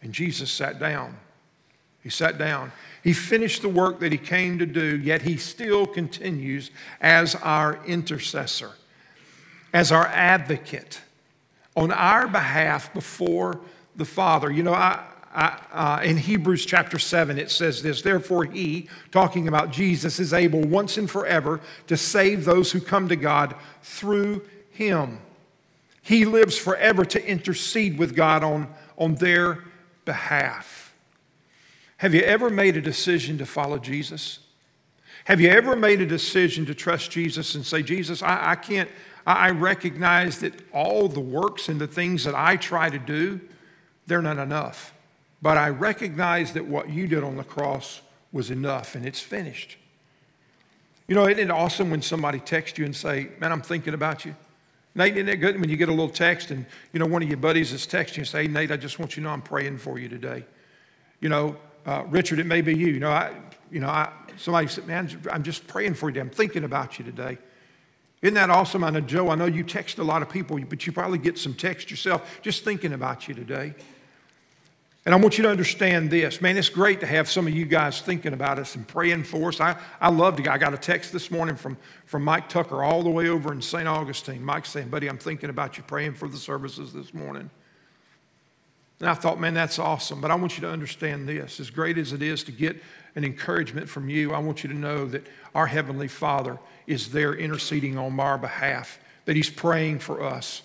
And 0.00 0.12
Jesus 0.12 0.50
sat 0.50 0.78
down. 0.78 1.16
He 2.02 2.10
sat 2.10 2.38
down. 2.38 2.72
He 3.02 3.12
finished 3.12 3.62
the 3.62 3.68
work 3.68 4.00
that 4.00 4.12
he 4.12 4.18
came 4.18 4.58
to 4.58 4.66
do, 4.66 4.98
yet 4.98 5.22
he 5.22 5.36
still 5.36 5.86
continues 5.86 6.70
as 7.00 7.34
our 7.36 7.84
intercessor, 7.86 8.72
as 9.72 9.92
our 9.92 10.06
advocate 10.06 11.00
on 11.76 11.92
our 11.92 12.26
behalf 12.26 12.92
before 12.92 13.60
the 13.96 14.04
Father. 14.04 14.50
You 14.50 14.62
know, 14.62 14.74
I, 14.74 15.04
uh, 15.34 16.00
in 16.04 16.18
Hebrews 16.18 16.66
chapter 16.66 16.98
7, 16.98 17.38
it 17.38 17.50
says 17.50 17.82
this 17.82 18.02
Therefore, 18.02 18.44
he, 18.44 18.88
talking 19.10 19.48
about 19.48 19.70
Jesus, 19.70 20.20
is 20.20 20.32
able 20.32 20.60
once 20.60 20.98
and 20.98 21.10
forever 21.10 21.60
to 21.86 21.96
save 21.96 22.44
those 22.44 22.72
who 22.72 22.80
come 22.80 23.08
to 23.08 23.16
God 23.16 23.54
through 23.82 24.42
him. 24.70 25.20
He 26.02 26.24
lives 26.24 26.58
forever 26.58 27.04
to 27.06 27.26
intercede 27.26 27.98
with 27.98 28.14
God 28.14 28.42
on, 28.42 28.68
on 28.98 29.14
their 29.14 29.64
behalf. 30.04 30.94
Have 31.98 32.14
you 32.14 32.22
ever 32.22 32.50
made 32.50 32.76
a 32.76 32.82
decision 32.82 33.38
to 33.38 33.46
follow 33.46 33.78
Jesus? 33.78 34.40
Have 35.26 35.40
you 35.40 35.48
ever 35.48 35.76
made 35.76 36.00
a 36.00 36.06
decision 36.06 36.66
to 36.66 36.74
trust 36.74 37.12
Jesus 37.12 37.54
and 37.54 37.64
say, 37.64 37.82
Jesus, 37.82 38.22
I, 38.22 38.50
I 38.50 38.54
can't, 38.56 38.90
I 39.24 39.50
recognize 39.50 40.40
that 40.40 40.52
all 40.72 41.06
the 41.08 41.20
works 41.20 41.68
and 41.68 41.80
the 41.80 41.86
things 41.86 42.24
that 42.24 42.34
I 42.34 42.56
try 42.56 42.90
to 42.90 42.98
do, 42.98 43.40
they're 44.08 44.20
not 44.20 44.38
enough. 44.38 44.92
But 45.42 45.58
I 45.58 45.68
recognize 45.70 46.52
that 46.52 46.64
what 46.66 46.88
you 46.88 47.08
did 47.08 47.24
on 47.24 47.36
the 47.36 47.44
cross 47.44 48.00
was 48.30 48.50
enough 48.50 48.94
and 48.94 49.04
it's 49.04 49.20
finished. 49.20 49.76
You 51.08 51.16
know, 51.16 51.26
isn't 51.26 51.38
it 51.38 51.50
awesome 51.50 51.90
when 51.90 52.00
somebody 52.00 52.38
texts 52.38 52.78
you 52.78 52.84
and 52.84 52.94
say, 52.94 53.28
man, 53.40 53.52
I'm 53.52 53.60
thinking 53.60 53.92
about 53.92 54.24
you? 54.24 54.36
Nate, 54.94 55.16
isn't 55.16 55.28
it 55.28 55.36
good 55.36 55.60
when 55.60 55.68
you 55.68 55.76
get 55.76 55.88
a 55.88 55.92
little 55.92 56.08
text 56.08 56.50
and, 56.50 56.64
you 56.92 57.00
know, 57.00 57.06
one 57.06 57.22
of 57.22 57.28
your 57.28 57.38
buddies 57.38 57.72
is 57.72 57.86
texting 57.86 58.18
you 58.18 58.20
and 58.20 58.28
say, 58.28 58.46
Nate, 58.46 58.70
I 58.70 58.76
just 58.76 58.98
want 58.98 59.16
you 59.16 59.22
to 59.22 59.28
know 59.28 59.30
I'm 59.30 59.42
praying 59.42 59.78
for 59.78 59.98
you 59.98 60.08
today. 60.08 60.44
You 61.20 61.28
know, 61.28 61.56
uh, 61.86 62.04
Richard, 62.08 62.38
it 62.38 62.46
may 62.46 62.60
be 62.60 62.76
you. 62.76 62.88
You 62.88 63.00
know, 63.00 63.10
I, 63.10 63.34
you 63.70 63.80
know, 63.80 63.88
I, 63.88 64.12
somebody 64.36 64.68
said, 64.68 64.86
man, 64.86 65.10
I'm 65.30 65.42
just 65.42 65.66
praying 65.66 65.94
for 65.94 66.08
you. 66.08 66.14
today. 66.14 66.20
I'm 66.20 66.30
thinking 66.30 66.64
about 66.64 66.98
you 66.98 67.04
today. 67.04 67.38
Isn't 68.20 68.34
that 68.34 68.50
awesome? 68.50 68.84
I 68.84 68.90
know, 68.90 69.00
Joe, 69.00 69.30
I 69.30 69.34
know 69.34 69.46
you 69.46 69.64
text 69.64 69.98
a 69.98 70.04
lot 70.04 70.22
of 70.22 70.28
people, 70.28 70.58
but 70.68 70.86
you 70.86 70.92
probably 70.92 71.18
get 71.18 71.36
some 71.36 71.54
text 71.54 71.90
yourself 71.90 72.40
just 72.42 72.62
thinking 72.62 72.92
about 72.92 73.26
you 73.26 73.34
today. 73.34 73.74
And 75.04 75.12
I 75.12 75.18
want 75.18 75.36
you 75.36 75.42
to 75.42 75.50
understand 75.50 76.10
this. 76.10 76.40
Man, 76.40 76.56
it's 76.56 76.68
great 76.68 77.00
to 77.00 77.06
have 77.06 77.28
some 77.28 77.48
of 77.48 77.52
you 77.52 77.64
guys 77.64 78.00
thinking 78.00 78.34
about 78.34 78.60
us 78.60 78.76
and 78.76 78.86
praying 78.86 79.24
for 79.24 79.48
us. 79.48 79.60
I, 79.60 79.76
I 80.00 80.10
love 80.10 80.36
to. 80.36 80.52
I 80.52 80.58
got 80.58 80.74
a 80.74 80.78
text 80.78 81.12
this 81.12 81.28
morning 81.28 81.56
from, 81.56 81.76
from 82.04 82.22
Mike 82.22 82.48
Tucker 82.48 82.84
all 82.84 83.02
the 83.02 83.10
way 83.10 83.28
over 83.28 83.52
in 83.52 83.60
St. 83.60 83.88
Augustine. 83.88 84.44
Mike 84.44 84.64
saying, 84.64 84.90
buddy, 84.90 85.08
I'm 85.08 85.18
thinking 85.18 85.50
about 85.50 85.76
you 85.76 85.82
praying 85.82 86.14
for 86.14 86.28
the 86.28 86.36
services 86.36 86.92
this 86.92 87.12
morning. 87.12 87.50
And 89.00 89.10
I 89.10 89.14
thought, 89.14 89.40
man, 89.40 89.54
that's 89.54 89.80
awesome. 89.80 90.20
But 90.20 90.30
I 90.30 90.36
want 90.36 90.56
you 90.56 90.60
to 90.60 90.70
understand 90.70 91.28
this. 91.28 91.58
As 91.58 91.70
great 91.70 91.98
as 91.98 92.12
it 92.12 92.22
is 92.22 92.44
to 92.44 92.52
get 92.52 92.80
an 93.16 93.24
encouragement 93.24 93.88
from 93.88 94.08
you, 94.08 94.32
I 94.32 94.38
want 94.38 94.62
you 94.62 94.68
to 94.68 94.76
know 94.76 95.06
that 95.06 95.26
our 95.52 95.66
Heavenly 95.66 96.06
Father 96.06 96.60
is 96.86 97.10
there 97.10 97.34
interceding 97.34 97.98
on 97.98 98.20
our 98.20 98.38
behalf, 98.38 99.00
that 99.24 99.34
He's 99.34 99.50
praying 99.50 99.98
for 99.98 100.22
us 100.22 100.62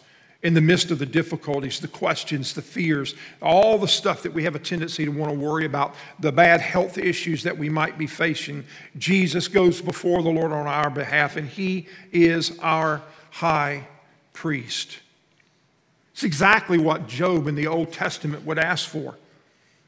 in 0.47 0.53
the 0.53 0.61
midst 0.61 0.91
of 0.91 0.97
the 0.97 1.05
difficulties, 1.05 1.81
the 1.81 1.89
questions, 1.89 2.53
the 2.53 2.61
fears, 2.61 3.15
all 3.41 3.77
the 3.77 3.87
stuff 3.87 4.23
that 4.23 4.33
we 4.33 4.45
have 4.45 4.55
a 4.55 4.59
tendency 4.59 5.03
to 5.03 5.11
want 5.11 5.29
to 5.29 5.37
worry 5.37 5.65
about, 5.65 5.93
the 6.21 6.31
bad 6.31 6.61
health 6.61 6.97
issues 6.97 7.43
that 7.43 7.57
we 7.57 7.67
might 7.67 7.97
be 7.97 8.07
facing, 8.07 8.63
Jesus 8.97 9.49
goes 9.49 9.81
before 9.81 10.23
the 10.23 10.29
Lord 10.29 10.53
on 10.53 10.65
our 10.65 10.89
behalf, 10.89 11.35
and 11.35 11.49
He 11.49 11.89
is 12.13 12.57
our 12.59 13.01
high 13.29 13.89
priest. 14.31 14.99
It's 16.13 16.23
exactly 16.23 16.77
what 16.77 17.09
Job 17.09 17.47
in 17.47 17.55
the 17.55 17.67
Old 17.67 17.91
Testament 17.91 18.45
would 18.45 18.57
ask 18.57 18.87
for. 18.87 19.17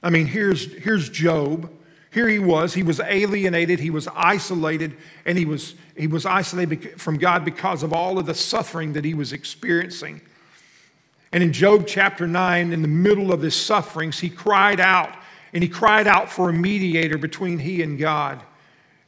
I 0.03 0.09
mean, 0.09 0.25
here's, 0.25 0.73
here's 0.73 1.09
Job. 1.09 1.71
Here 2.11 2.27
he 2.27 2.39
was, 2.39 2.73
he 2.73 2.83
was 2.83 2.99
alienated, 2.99 3.79
he 3.79 3.91
was 3.91 4.09
isolated, 4.13 4.97
and 5.25 5.37
he 5.37 5.45
was, 5.45 5.75
he 5.95 6.07
was 6.07 6.25
isolated 6.25 6.99
from 6.99 7.17
God 7.17 7.45
because 7.45 7.81
of 7.81 7.93
all 7.93 8.19
of 8.19 8.25
the 8.25 8.35
suffering 8.35 8.91
that 8.91 9.05
he 9.05 9.13
was 9.13 9.31
experiencing. 9.31 10.19
And 11.31 11.43
in 11.43 11.53
Job 11.53 11.85
chapter 11.85 12.27
9, 12.27 12.73
in 12.73 12.81
the 12.81 12.87
middle 12.87 13.31
of 13.31 13.41
his 13.41 13.55
sufferings, 13.55 14.19
he 14.19 14.29
cried 14.29 14.79
out, 14.79 15.15
and 15.53 15.63
he 15.63 15.69
cried 15.69 16.07
out 16.07 16.31
for 16.31 16.49
a 16.49 16.53
mediator 16.53 17.17
between 17.17 17.59
he 17.59 17.83
and 17.83 17.99
God. 17.99 18.41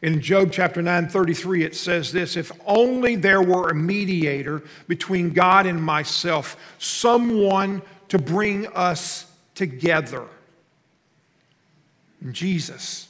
In 0.02 0.20
Job 0.22 0.52
chapter 0.52 0.82
9, 0.82 1.10
33, 1.10 1.64
it 1.64 1.76
says 1.76 2.12
this 2.12 2.36
If 2.36 2.52
only 2.66 3.16
there 3.16 3.42
were 3.42 3.70
a 3.70 3.76
mediator 3.76 4.64
between 4.88 5.32
God 5.32 5.66
and 5.66 5.82
myself, 5.82 6.58
someone 6.80 7.82
to 8.10 8.18
bring 8.18 8.68
us 8.68 9.32
together. 9.56 10.26
And 12.22 12.34
Jesus 12.34 13.10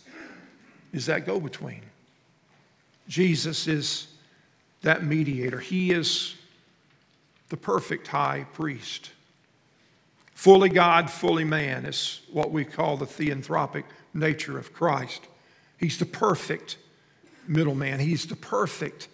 is 0.94 1.06
that 1.06 1.26
go 1.26 1.40
between. 1.40 1.82
Jesus 3.08 3.68
is 3.68 4.08
that 4.82 5.04
mediator. 5.04 5.60
He 5.60 5.92
is 5.92 6.36
the 7.52 7.58
perfect 7.58 8.08
high 8.08 8.48
priest. 8.54 9.12
Fully 10.34 10.70
God, 10.70 11.12
fully 11.12 11.44
man 11.44 11.86
is 11.86 12.22
what 12.32 12.52
we 12.52 12.66
call 12.66 12.98
the 12.98 13.06
theanthropic 13.06 13.84
nature 14.14 14.58
of 14.58 14.74
Christ. 14.74 15.22
He's 15.78 16.00
the 16.00 16.06
perfect 16.06 16.78
middleman, 17.48 18.00
he's 18.00 18.26
the 18.26 18.36
perfect 18.36 19.08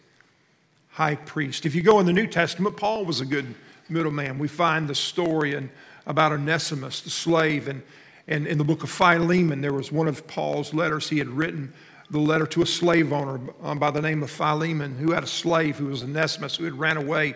high 0.91 1.15
priest. 1.15 1.65
If 1.65 1.75
you 1.75 1.81
go 1.81 1.99
in 1.99 2.05
the 2.05 2.13
New 2.13 2.27
Testament, 2.27 2.77
Paul 2.77 3.03
was 3.03 3.19
a 3.19 3.25
good 3.25 3.53
middleman. 3.89 4.39
We 4.39 4.47
find 4.47 4.87
the 4.87 4.95
story 4.95 5.53
in, 5.53 5.69
about 6.05 6.31
Onesimus, 6.31 7.01
the 7.01 7.09
slave, 7.09 7.67
and 7.67 7.81
and 8.27 8.45
in 8.45 8.57
the 8.57 8.63
book 8.63 8.83
of 8.83 8.89
Philemon, 8.89 9.61
there 9.61 9.73
was 9.73 9.91
one 9.91 10.07
of 10.07 10.27
Paul's 10.27 10.73
letters 10.73 11.09
he 11.09 11.17
had 11.17 11.29
written, 11.29 11.73
the 12.09 12.19
letter 12.19 12.45
to 12.47 12.61
a 12.61 12.65
slave 12.65 13.13
owner 13.13 13.39
um, 13.63 13.79
by 13.79 13.89
the 13.89 14.01
name 14.01 14.21
of 14.21 14.29
Philemon, 14.29 14.97
who 14.97 15.11
had 15.11 15.23
a 15.23 15.27
slave 15.27 15.77
who 15.77 15.87
was 15.87 16.03
Onesimus, 16.03 16.57
who 16.57 16.65
had 16.65 16.77
ran 16.77 16.97
away, 16.97 17.35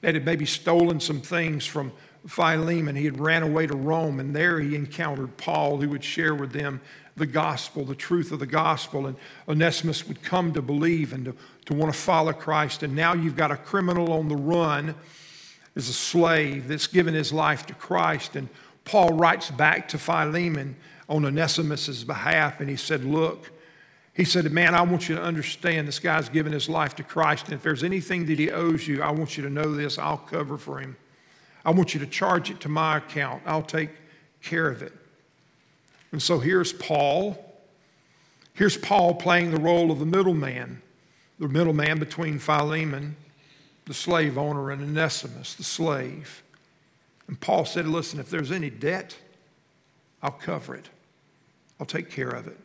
that 0.00 0.14
had 0.14 0.24
maybe 0.24 0.46
stolen 0.46 1.00
some 1.00 1.20
things 1.20 1.66
from 1.66 1.92
Philemon. 2.26 2.96
He 2.96 3.04
had 3.04 3.18
ran 3.18 3.42
away 3.42 3.66
to 3.66 3.76
Rome, 3.76 4.20
and 4.20 4.34
there 4.34 4.60
he 4.60 4.74
encountered 4.74 5.36
Paul, 5.36 5.80
who 5.80 5.88
would 5.90 6.04
share 6.04 6.34
with 6.34 6.52
them 6.52 6.80
the 7.16 7.26
gospel, 7.26 7.84
the 7.84 7.94
truth 7.94 8.32
of 8.32 8.38
the 8.38 8.46
gospel. 8.46 9.06
And 9.06 9.16
Onesimus 9.48 10.06
would 10.06 10.22
come 10.22 10.52
to 10.52 10.62
believe 10.62 11.12
and 11.12 11.24
to, 11.26 11.36
to 11.66 11.74
want 11.74 11.92
to 11.92 11.98
follow 11.98 12.32
Christ. 12.32 12.82
And 12.82 12.94
now 12.94 13.14
you've 13.14 13.36
got 13.36 13.50
a 13.50 13.56
criminal 13.56 14.12
on 14.12 14.28
the 14.28 14.36
run 14.36 14.94
as 15.74 15.88
a 15.88 15.92
slave 15.92 16.68
that's 16.68 16.86
given 16.86 17.14
his 17.14 17.32
life 17.32 17.66
to 17.66 17.74
Christ. 17.74 18.36
And 18.36 18.48
Paul 18.84 19.14
writes 19.14 19.50
back 19.50 19.88
to 19.88 19.98
Philemon 19.98 20.76
on 21.08 21.24
Onesimus' 21.24 22.04
behalf, 22.04 22.60
and 22.60 22.68
he 22.68 22.76
said, 22.76 23.04
Look, 23.04 23.50
he 24.18 24.24
said, 24.24 24.50
Man, 24.50 24.74
I 24.74 24.82
want 24.82 25.08
you 25.08 25.14
to 25.14 25.22
understand 25.22 25.86
this 25.86 26.00
guy's 26.00 26.28
given 26.28 26.52
his 26.52 26.68
life 26.68 26.96
to 26.96 27.04
Christ, 27.04 27.44
and 27.44 27.54
if 27.54 27.62
there's 27.62 27.84
anything 27.84 28.26
that 28.26 28.36
he 28.36 28.50
owes 28.50 28.86
you, 28.86 29.00
I 29.00 29.12
want 29.12 29.36
you 29.36 29.44
to 29.44 29.48
know 29.48 29.76
this. 29.76 29.96
I'll 29.96 30.18
cover 30.18 30.58
for 30.58 30.80
him. 30.80 30.96
I 31.64 31.70
want 31.70 31.94
you 31.94 32.00
to 32.00 32.06
charge 32.06 32.50
it 32.50 32.58
to 32.62 32.68
my 32.68 32.96
account. 32.96 33.44
I'll 33.46 33.62
take 33.62 33.90
care 34.42 34.68
of 34.68 34.82
it. 34.82 34.92
And 36.10 36.20
so 36.20 36.40
here's 36.40 36.72
Paul. 36.72 37.38
Here's 38.54 38.76
Paul 38.76 39.14
playing 39.14 39.52
the 39.52 39.60
role 39.60 39.92
of 39.92 40.00
the 40.00 40.06
middleman, 40.06 40.82
the 41.38 41.46
middleman 41.46 42.00
between 42.00 42.40
Philemon, 42.40 43.14
the 43.84 43.94
slave 43.94 44.36
owner, 44.36 44.72
and 44.72 44.82
Onesimus, 44.82 45.54
the 45.54 45.62
slave. 45.62 46.42
And 47.28 47.38
Paul 47.38 47.64
said, 47.64 47.86
Listen, 47.86 48.18
if 48.18 48.30
there's 48.30 48.50
any 48.50 48.68
debt, 48.68 49.16
I'll 50.20 50.32
cover 50.32 50.74
it, 50.74 50.88
I'll 51.78 51.86
take 51.86 52.10
care 52.10 52.30
of 52.30 52.48
it. 52.48 52.58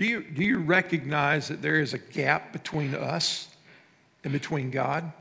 Do 0.00 0.06
you, 0.06 0.22
do 0.22 0.42
you 0.42 0.56
recognize 0.56 1.48
that 1.48 1.60
there 1.60 1.78
is 1.78 1.92
a 1.92 1.98
gap 1.98 2.54
between 2.54 2.94
us 2.94 3.48
and 4.24 4.32
between 4.32 4.70
God? 4.70 5.12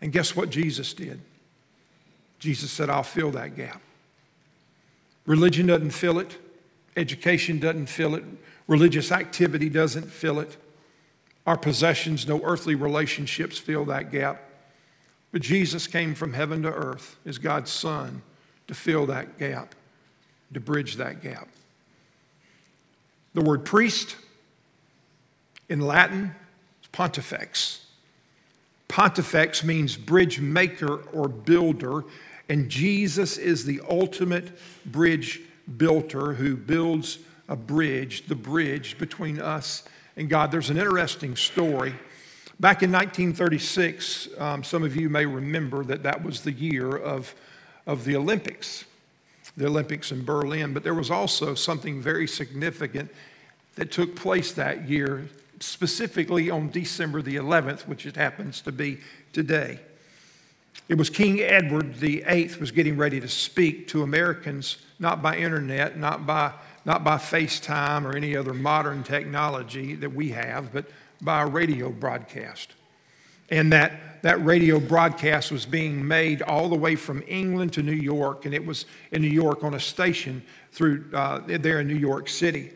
And 0.00 0.12
guess 0.12 0.36
what 0.36 0.50
Jesus 0.50 0.94
did? 0.94 1.20
Jesus 2.38 2.70
said, 2.70 2.88
I'll 2.88 3.02
fill 3.02 3.32
that 3.32 3.56
gap. 3.56 3.82
Religion 5.26 5.66
doesn't 5.66 5.90
fill 5.90 6.20
it, 6.20 6.38
education 6.96 7.58
doesn't 7.58 7.86
fill 7.86 8.14
it, 8.14 8.22
religious 8.68 9.10
activity 9.10 9.68
doesn't 9.68 10.06
fill 10.12 10.38
it. 10.38 10.56
Our 11.44 11.58
possessions, 11.58 12.28
no 12.28 12.40
earthly 12.44 12.76
relationships 12.76 13.58
fill 13.58 13.84
that 13.86 14.12
gap. 14.12 14.44
But 15.32 15.42
Jesus 15.42 15.88
came 15.88 16.14
from 16.14 16.34
heaven 16.34 16.62
to 16.62 16.72
earth 16.72 17.16
as 17.26 17.38
God's 17.38 17.72
Son 17.72 18.22
to 18.68 18.74
fill 18.74 19.06
that 19.06 19.40
gap, 19.40 19.74
to 20.52 20.60
bridge 20.60 20.94
that 20.98 21.20
gap. 21.20 21.48
The 23.34 23.42
word 23.42 23.64
priest 23.64 24.16
in 25.68 25.80
Latin 25.80 26.34
is 26.82 26.88
pontifex. 26.92 27.84
Pontifex 28.88 29.64
means 29.64 29.96
bridge 29.96 30.40
maker 30.40 31.02
or 31.12 31.28
builder, 31.28 32.04
and 32.48 32.68
Jesus 32.68 33.36
is 33.36 33.64
the 33.64 33.80
ultimate 33.88 34.58
bridge 34.86 35.40
builder 35.76 36.34
who 36.34 36.56
builds 36.56 37.18
a 37.48 37.56
bridge, 37.56 38.26
the 38.26 38.34
bridge 38.34 38.98
between 38.98 39.40
us 39.40 39.82
and 40.16 40.28
God. 40.28 40.52
There's 40.52 40.70
an 40.70 40.78
interesting 40.78 41.34
story 41.36 41.94
Back 42.60 42.84
in 42.84 42.92
1936, 42.92 44.28
um, 44.38 44.62
some 44.62 44.84
of 44.84 44.94
you 44.94 45.08
may 45.08 45.26
remember 45.26 45.82
that 45.84 46.04
that 46.04 46.22
was 46.22 46.42
the 46.42 46.52
year 46.52 46.88
of, 46.96 47.34
of 47.84 48.04
the 48.04 48.14
Olympics, 48.14 48.84
the 49.56 49.66
Olympics 49.66 50.12
in 50.12 50.24
Berlin. 50.24 50.72
But 50.72 50.82
there 50.82 50.94
was 50.94 51.10
also 51.10 51.54
something 51.54 52.00
very 52.00 52.26
significant 52.26 53.10
that 53.76 53.90
took 53.90 54.16
place 54.16 54.52
that 54.52 54.88
year, 54.88 55.28
specifically 55.60 56.50
on 56.50 56.70
December 56.70 57.22
the 57.22 57.36
11th, 57.36 57.86
which 57.88 58.06
it 58.06 58.16
happens 58.16 58.60
to 58.62 58.72
be 58.72 58.98
today. 59.32 59.80
It 60.88 60.98
was 60.98 61.08
King 61.08 61.40
Edward 61.40 61.94
VIII 61.94 62.50
was 62.60 62.70
getting 62.70 62.96
ready 62.96 63.20
to 63.20 63.28
speak 63.28 63.88
to 63.88 64.02
Americans, 64.02 64.78
not 64.98 65.22
by 65.22 65.36
internet, 65.36 65.96
not 65.96 66.26
by, 66.26 66.52
not 66.84 67.02
by 67.02 67.16
FaceTime 67.16 68.04
or 68.04 68.16
any 68.16 68.36
other 68.36 68.52
modern 68.52 69.02
technology 69.02 69.94
that 69.94 70.12
we 70.12 70.30
have, 70.30 70.72
but 70.72 70.86
by 71.22 71.42
a 71.42 71.46
radio 71.46 71.90
broadcast. 71.90 72.74
And 73.50 73.72
that, 73.72 73.92
that 74.24 74.42
radio 74.42 74.80
broadcast 74.80 75.52
was 75.52 75.66
being 75.66 76.08
made 76.08 76.40
all 76.40 76.70
the 76.70 76.74
way 76.74 76.96
from 76.96 77.22
England 77.28 77.74
to 77.74 77.82
New 77.82 77.92
York, 77.92 78.46
and 78.46 78.54
it 78.54 78.64
was 78.64 78.86
in 79.12 79.20
New 79.20 79.28
York 79.28 79.62
on 79.62 79.74
a 79.74 79.78
station 79.78 80.42
through 80.72 81.04
uh, 81.12 81.42
there 81.44 81.80
in 81.80 81.86
New 81.86 81.94
York 81.94 82.30
City. 82.30 82.72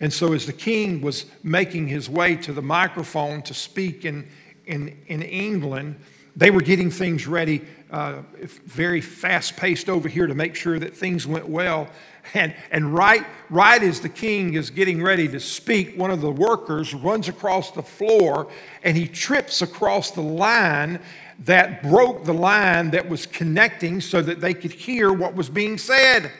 And 0.00 0.12
so, 0.12 0.32
as 0.32 0.44
the 0.44 0.52
king 0.52 1.00
was 1.00 1.26
making 1.44 1.86
his 1.86 2.10
way 2.10 2.34
to 2.34 2.52
the 2.52 2.62
microphone 2.62 3.42
to 3.42 3.54
speak 3.54 4.04
in, 4.04 4.26
in, 4.66 4.98
in 5.06 5.22
England, 5.22 6.00
they 6.34 6.50
were 6.50 6.60
getting 6.60 6.90
things 6.90 7.28
ready 7.28 7.62
uh, 7.92 8.22
very 8.64 9.00
fast 9.00 9.56
paced 9.56 9.88
over 9.88 10.08
here 10.08 10.26
to 10.26 10.34
make 10.34 10.56
sure 10.56 10.80
that 10.80 10.96
things 10.96 11.28
went 11.28 11.46
well. 11.48 11.88
And, 12.34 12.54
and 12.70 12.94
right, 12.94 13.26
right 13.50 13.82
as 13.82 14.00
the 14.00 14.08
king 14.08 14.54
is 14.54 14.70
getting 14.70 15.02
ready 15.02 15.28
to 15.28 15.40
speak, 15.40 15.98
one 15.98 16.10
of 16.10 16.20
the 16.20 16.30
workers 16.30 16.94
runs 16.94 17.28
across 17.28 17.72
the 17.72 17.82
floor 17.82 18.48
and 18.82 18.96
he 18.96 19.06
trips 19.06 19.60
across 19.60 20.12
the 20.12 20.22
line 20.22 21.00
that 21.40 21.82
broke 21.82 22.24
the 22.24 22.32
line 22.32 22.90
that 22.92 23.08
was 23.08 23.26
connecting 23.26 24.00
so 24.00 24.22
that 24.22 24.40
they 24.40 24.54
could 24.54 24.72
hear 24.72 25.12
what 25.12 25.34
was 25.34 25.48
being 25.48 25.76
said. 25.76 26.30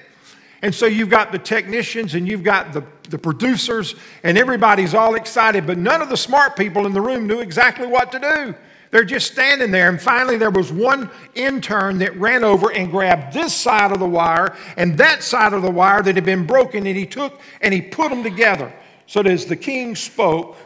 And 0.63 0.73
so 0.73 0.87
you've 0.87 1.11
got 1.11 1.33
the 1.33 1.39
technicians 1.39 2.15
and 2.15 2.29
you've 2.29 2.45
got 2.45 2.73
the, 2.73 2.85
the 3.09 3.19
producers, 3.19 3.97
and 4.23 4.39
everybody's 4.39 4.95
all 4.95 5.17
excited, 5.17 5.67
but 5.67 5.77
none 5.77 6.01
of 6.01 6.09
the 6.09 6.17
smart 6.17 6.57
people 6.57 6.87
in 6.87 6.93
the 6.93 7.01
room 7.01 7.27
knew 7.27 7.41
exactly 7.41 7.89
what 7.89 8.13
to 8.13 8.21
do. 8.21 8.55
They're 8.93 9.05
just 9.05 9.33
standing 9.33 9.71
there. 9.71 9.89
And 9.89 10.01
finally, 10.01 10.37
there 10.37 10.51
was 10.51 10.71
one 10.71 11.11
intern 11.35 11.99
that 11.99 12.15
ran 12.17 12.45
over 12.45 12.71
and 12.71 12.91
grabbed 12.91 13.33
this 13.33 13.55
side 13.55 13.91
of 13.91 13.99
the 13.99 14.07
wire 14.07 14.55
and 14.77 14.99
that 14.99 15.23
side 15.23 15.55
of 15.55 15.63
the 15.63 15.71
wire 15.71 16.03
that 16.03 16.15
had 16.15 16.27
been 16.27 16.47
broken, 16.47 16.87
and 16.87 16.97
he 16.97 17.07
took 17.07 17.41
and 17.63 17.73
he 17.73 17.81
put 17.81 18.11
them 18.11 18.23
together 18.23 18.71
so 19.07 19.23
that 19.23 19.33
as 19.33 19.47
the 19.47 19.57
king 19.57 19.97
spoke, 19.97 20.57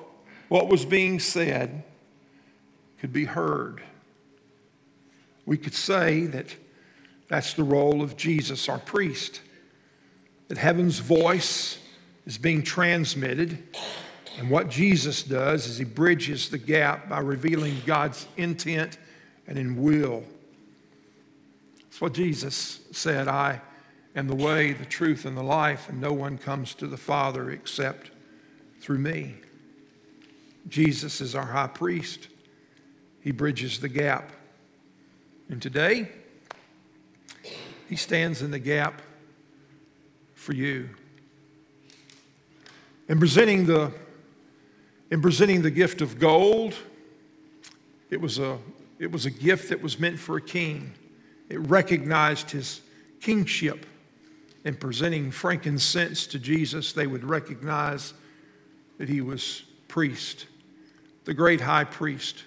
what 0.49 0.69
was 0.69 0.85
being 0.85 1.21
said 1.21 1.85
could 2.99 3.13
be 3.13 3.25
heard. 3.25 3.81
We 5.47 5.57
could 5.57 5.75
say 5.75 6.27
that 6.27 6.55
that's 7.29 7.55
the 7.55 7.63
role 7.63 8.03
of 8.03 8.17
Jesus, 8.17 8.69
our 8.69 8.79
priest, 8.79 9.41
that 10.49 10.59
heaven's 10.59 10.99
voice 10.99 11.79
is 12.27 12.39
being 12.39 12.65
transmitted 12.65 13.63
and 14.39 14.51
what 14.51 14.69
Jesus 14.69 15.23
does 15.23 15.67
is 15.67 15.79
he 15.79 15.85
bridges 15.85 16.51
the 16.51 16.59
gap 16.59 17.09
by 17.09 17.21
revealing 17.21 17.81
God's 17.87 18.27
intent 18.37 18.99
and 19.47 19.59
in 19.59 19.81
will. 19.83 20.25
That's 21.83 22.01
what 22.01 22.13
Jesus 22.13 22.81
said 22.93 23.29
I 23.29 23.61
am 24.15 24.29
the 24.29 24.35
way, 24.35 24.73
the 24.73 24.85
truth, 24.85 25.25
and 25.25 25.37
the 25.37 25.43
life, 25.43 25.89
and 25.89 26.01
no 26.01 26.13
one 26.13 26.37
comes 26.37 26.75
to 26.75 26.87
the 26.87 26.97
Father 26.97 27.51
except 27.51 28.11
through 28.81 28.99
me. 28.99 29.37
Jesus 30.69 31.21
is 31.21 31.35
our 31.35 31.47
high 31.47 31.69
priest, 31.69 32.29
he 33.21 33.31
bridges 33.31 33.81
the 33.81 33.89
gap. 33.89 34.31
And 35.49 35.63
today, 35.63 36.09
he 37.89 37.97
stands 37.97 38.43
in 38.43 38.51
the 38.51 38.59
gap 38.59 39.01
for 40.35 40.53
you 40.55 40.91
In 43.09 43.19
presenting 43.19 43.67
the, 43.67 43.93
in 45.11 45.23
presenting 45.23 45.63
the 45.63 45.71
gift 45.71 46.01
of 46.01 46.19
gold, 46.19 46.75
it 48.11 48.21
was, 48.21 48.39
a, 48.39 48.59
it 48.99 49.11
was 49.11 49.27
a 49.27 49.31
gift 49.31 49.69
that 49.69 49.83
was 49.83 49.99
meant 49.99 50.19
for 50.19 50.37
a 50.37 50.43
king. 50.43 50.95
It 51.49 51.59
recognized 51.59 52.51
his 52.51 52.81
kingship. 53.21 53.87
In 54.65 54.75
presenting 54.75 55.31
frankincense 55.31 56.27
to 56.27 56.41
Jesus, 56.41 56.93
they 56.93 57.07
would 57.07 57.23
recognize 57.23 58.15
that 58.99 59.09
he 59.09 59.21
was 59.21 59.63
priest, 59.87 60.47
the 61.25 61.35
great 61.35 61.61
high 61.61 61.85
priest, 61.85 62.43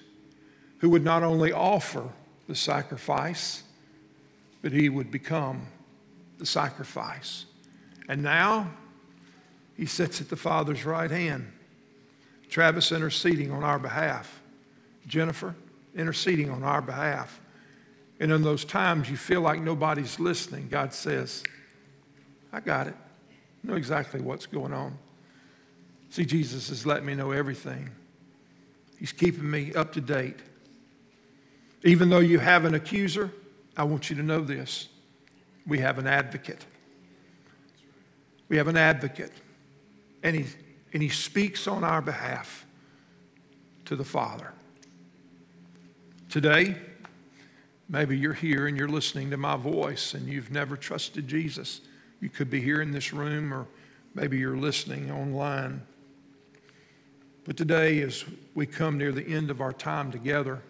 who 0.79 0.89
would 0.89 1.03
not 1.03 1.23
only 1.23 1.53
offer 1.53 2.09
the 2.47 2.55
sacrifice, 2.55 3.63
but 4.61 4.73
he 4.73 4.89
would 4.89 5.11
become 5.11 5.67
the 6.39 6.45
sacrifice. 6.45 7.45
And 8.09 8.21
now 8.21 8.69
he 9.77 9.85
sits 9.85 10.19
at 10.19 10.27
the 10.27 10.35
Father's 10.35 10.83
right 10.83 11.11
hand. 11.11 11.53
Travis 12.49 12.91
interceding 12.91 13.51
on 13.51 13.63
our 13.63 13.79
behalf. 13.79 14.41
Jennifer 15.07 15.55
interceding 15.95 16.49
on 16.49 16.63
our 16.63 16.81
behalf. 16.81 17.39
And 18.19 18.31
in 18.31 18.41
those 18.41 18.65
times 18.65 19.09
you 19.09 19.17
feel 19.17 19.41
like 19.41 19.61
nobody's 19.61 20.19
listening, 20.19 20.67
God 20.69 20.93
says, 20.93 21.43
I 22.51 22.59
got 22.59 22.87
it. 22.87 22.95
I 23.63 23.67
know 23.67 23.75
exactly 23.75 24.21
what's 24.21 24.45
going 24.45 24.73
on. 24.73 24.97
See, 26.09 26.25
Jesus 26.25 26.69
has 26.69 26.85
let 26.85 27.03
me 27.03 27.15
know 27.15 27.31
everything. 27.31 27.89
He's 28.97 29.11
keeping 29.11 29.49
me 29.49 29.73
up 29.73 29.93
to 29.93 30.01
date. 30.01 30.39
Even 31.83 32.09
though 32.09 32.19
you 32.19 32.39
have 32.39 32.65
an 32.65 32.73
accuser, 32.73 33.31
I 33.77 33.83
want 33.83 34.09
you 34.09 34.15
to 34.17 34.23
know 34.23 34.41
this. 34.41 34.89
We 35.65 35.79
have 35.79 35.99
an 35.99 36.07
advocate. 36.07 36.65
We 38.49 38.57
have 38.57 38.67
an 38.67 38.75
advocate. 38.75 39.31
And 40.23 40.35
he, 40.35 40.45
and 40.93 41.01
he 41.01 41.09
speaks 41.09 41.67
on 41.67 41.83
our 41.83 42.01
behalf 42.01 42.65
to 43.85 43.95
the 43.95 44.03
Father. 44.03 44.53
Today, 46.29 46.75
maybe 47.87 48.17
you're 48.17 48.33
here 48.33 48.67
and 48.67 48.77
you're 48.77 48.87
listening 48.87 49.31
to 49.31 49.37
my 49.37 49.57
voice 49.57 50.13
and 50.13 50.27
you've 50.27 50.51
never 50.51 50.77
trusted 50.77 51.27
Jesus. 51.27 51.81
You 52.21 52.29
could 52.29 52.49
be 52.49 52.61
here 52.61 52.81
in 52.81 52.91
this 52.91 53.13
room 53.13 53.53
or 53.53 53.67
maybe 54.13 54.37
you're 54.37 54.57
listening 54.57 55.11
online. 55.11 55.81
But 57.45 57.57
today, 57.57 58.01
as 58.01 58.25
we 58.53 58.67
come 58.67 58.97
near 58.97 59.11
the 59.11 59.25
end 59.25 59.49
of 59.49 59.61
our 59.61 59.73
time 59.73 60.11
together, 60.11 60.61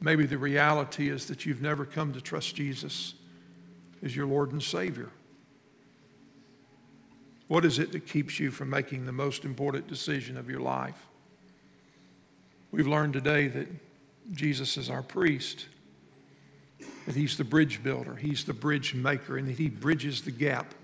maybe 0.00 0.26
the 0.26 0.38
reality 0.38 1.08
is 1.08 1.26
that 1.26 1.46
you've 1.46 1.62
never 1.62 1.84
come 1.84 2.12
to 2.14 2.20
trust 2.20 2.56
Jesus 2.56 3.14
as 4.02 4.16
your 4.16 4.26
Lord 4.26 4.52
and 4.52 4.62
Savior. 4.62 5.10
What 7.48 7.64
is 7.64 7.78
it 7.78 7.92
that 7.92 8.06
keeps 8.06 8.38
you 8.38 8.50
from 8.50 8.70
making 8.70 9.06
the 9.06 9.12
most 9.12 9.44
important 9.44 9.88
decision 9.88 10.36
of 10.36 10.50
your 10.50 10.60
life? 10.60 11.06
We've 12.70 12.86
learned 12.86 13.14
today 13.14 13.48
that 13.48 13.68
Jesus 14.32 14.76
is 14.76 14.90
our 14.90 15.02
priest, 15.02 15.66
that 17.06 17.14
he's 17.14 17.38
the 17.38 17.44
bridge 17.44 17.82
builder, 17.82 18.14
he's 18.14 18.44
the 18.44 18.52
bridge 18.52 18.94
maker, 18.94 19.38
and 19.38 19.48
that 19.48 19.56
he 19.56 19.68
bridges 19.68 20.22
the 20.22 20.30
gap 20.30 20.74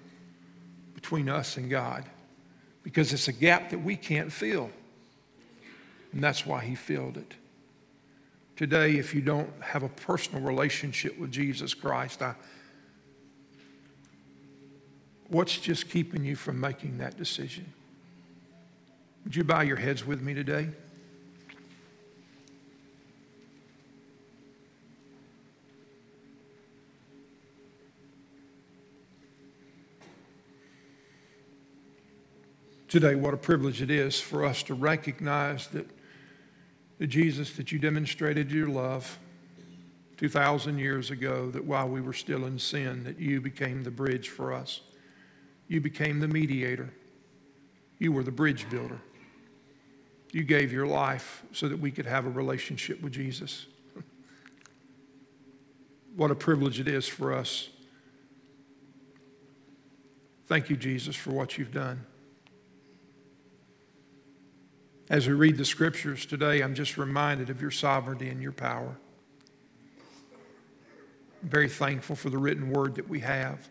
between 0.94 1.29
us 1.29 1.59
and 1.59 1.68
God 1.68 2.05
because 2.83 3.12
it's 3.12 3.29
a 3.29 3.33
gap 3.33 3.70
that 3.70 3.79
we 3.79 3.96
can't 3.96 4.33
fill. 4.33 4.70
And 6.12 6.22
that's 6.22 6.46
why 6.46 6.64
he 6.64 6.74
filled 6.74 7.18
it. 7.18 7.35
Today, 8.57 8.96
if 8.98 9.14
you 9.14 9.20
don't 9.20 9.50
have 9.61 9.83
a 9.83 9.88
personal 9.88 10.40
relationship 10.40 11.18
with 11.18 11.33
Jesus 11.33 11.74
Christ, 11.74 12.22
I, 12.22 12.35
what's 15.35 15.59
just 15.59 15.90
keeping 15.90 16.25
you 16.25 16.37
from 16.37 16.61
making 16.61 16.99
that 16.99 17.16
decision? 17.16 17.73
Would 19.25 19.35
you 19.35 19.42
bow 19.42 19.62
your 19.62 19.77
heads 19.77 20.07
with 20.07 20.23
me 20.23 20.33
today? 20.33 20.68
today 32.87 33.16
what 33.16 33.35
a 33.35 33.37
privilege 33.37 33.83
it 33.83 33.90
is 33.90 34.20
for 34.20 34.44
us 34.44 34.62
to 34.62 34.73
recognize 34.73 35.66
that 35.66 35.85
the 37.01 37.09
Jesus 37.09 37.51
that 37.55 37.73
you 37.73 37.79
demonstrated 37.81 38.53
your 38.53 38.68
love 38.68 39.18
2,000 40.16 40.79
years 40.79 41.11
ago, 41.11 41.51
that 41.51 41.64
while 41.64 41.88
we 41.88 42.01
were 42.01 42.12
still 42.12 42.44
in 42.44 42.57
sin, 42.57 43.03
that 43.03 43.18
you 43.18 43.40
became 43.40 43.83
the 43.83 43.90
bridge 43.90 44.29
for 44.29 44.53
us. 44.53 44.81
You 45.68 45.81
became 45.81 46.20
the 46.20 46.29
mediator. 46.29 46.92
You 47.98 48.12
were 48.12 48.22
the 48.22 48.33
bridge 48.33 48.68
builder. 48.68 49.00
You 50.33 50.42
gave 50.42 50.72
your 50.72 50.87
life 50.87 51.44
so 51.53 51.68
that 51.68 51.79
we 51.79 51.90
could 51.90 52.07
have 52.07 52.27
a 52.27 52.31
relationship 52.31 53.00
with 53.00 53.12
Jesus. 53.12 53.66
what 56.16 56.31
a 56.31 56.35
privilege 56.35 56.81
it 56.81 56.88
is 56.88 57.07
for 57.07 57.33
us. 57.33 57.68
Thank 60.46 60.68
you, 60.68 60.77
Jesus, 60.77 61.16
for 61.16 61.31
what 61.31 61.57
you've 61.57 61.72
done. 61.72 62.05
As 65.09 65.27
we 65.29 65.35
read 65.35 65.57
the 65.57 65.64
scriptures 65.64 66.27
today, 66.27 66.62
I'm 66.62 66.74
just 66.74 66.96
reminded 66.96 67.50
of 67.50 67.61
your 67.61 67.70
sovereignty 67.70 68.29
and 68.29 68.42
your 68.42 68.53
power. 68.53 68.96
I'm 71.42 71.48
very 71.48 71.68
thankful 71.68 72.16
for 72.16 72.31
the 72.31 72.38
written 72.38 72.70
word 72.70 72.94
that 72.96 73.09
we 73.09 73.20
have. 73.20 73.68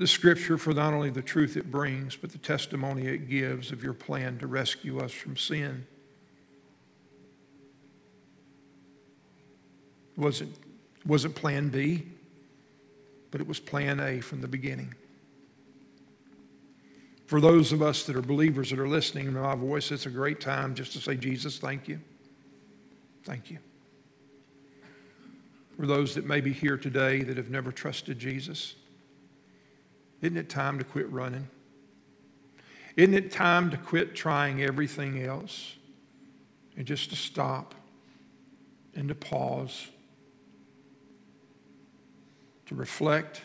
The 0.00 0.06
scripture 0.06 0.56
for 0.56 0.72
not 0.72 0.94
only 0.94 1.10
the 1.10 1.20
truth 1.20 1.58
it 1.58 1.70
brings, 1.70 2.16
but 2.16 2.32
the 2.32 2.38
testimony 2.38 3.06
it 3.06 3.28
gives 3.28 3.70
of 3.70 3.84
your 3.84 3.92
plan 3.92 4.38
to 4.38 4.46
rescue 4.46 4.98
us 4.98 5.12
from 5.12 5.36
sin. 5.36 5.86
Was 10.16 10.40
it, 10.40 10.48
was 11.04 11.26
it 11.26 11.34
plan 11.34 11.68
B? 11.68 12.06
But 13.30 13.42
it 13.42 13.46
was 13.46 13.60
plan 13.60 14.00
A 14.00 14.22
from 14.22 14.40
the 14.40 14.48
beginning. 14.48 14.94
For 17.26 17.38
those 17.38 17.70
of 17.70 17.82
us 17.82 18.04
that 18.04 18.16
are 18.16 18.22
believers 18.22 18.70
that 18.70 18.78
are 18.78 18.88
listening 18.88 19.26
to 19.26 19.32
my 19.32 19.54
voice, 19.54 19.92
it's 19.92 20.06
a 20.06 20.10
great 20.10 20.40
time 20.40 20.74
just 20.74 20.94
to 20.94 20.98
say, 20.98 21.14
Jesus, 21.14 21.58
thank 21.58 21.88
you. 21.88 22.00
Thank 23.24 23.50
you. 23.50 23.58
For 25.76 25.86
those 25.86 26.14
that 26.14 26.24
may 26.24 26.40
be 26.40 26.54
here 26.54 26.78
today 26.78 27.22
that 27.22 27.36
have 27.36 27.50
never 27.50 27.70
trusted 27.70 28.18
Jesus, 28.18 28.76
isn't 30.22 30.36
it 30.36 30.48
time 30.48 30.78
to 30.78 30.84
quit 30.84 31.10
running? 31.10 31.48
Isn't 32.96 33.14
it 33.14 33.32
time 33.32 33.70
to 33.70 33.76
quit 33.76 34.14
trying 34.14 34.62
everything 34.62 35.22
else 35.22 35.76
and 36.76 36.86
just 36.86 37.10
to 37.10 37.16
stop 37.16 37.74
and 38.94 39.08
to 39.08 39.14
pause, 39.14 39.88
to 42.66 42.74
reflect? 42.74 43.42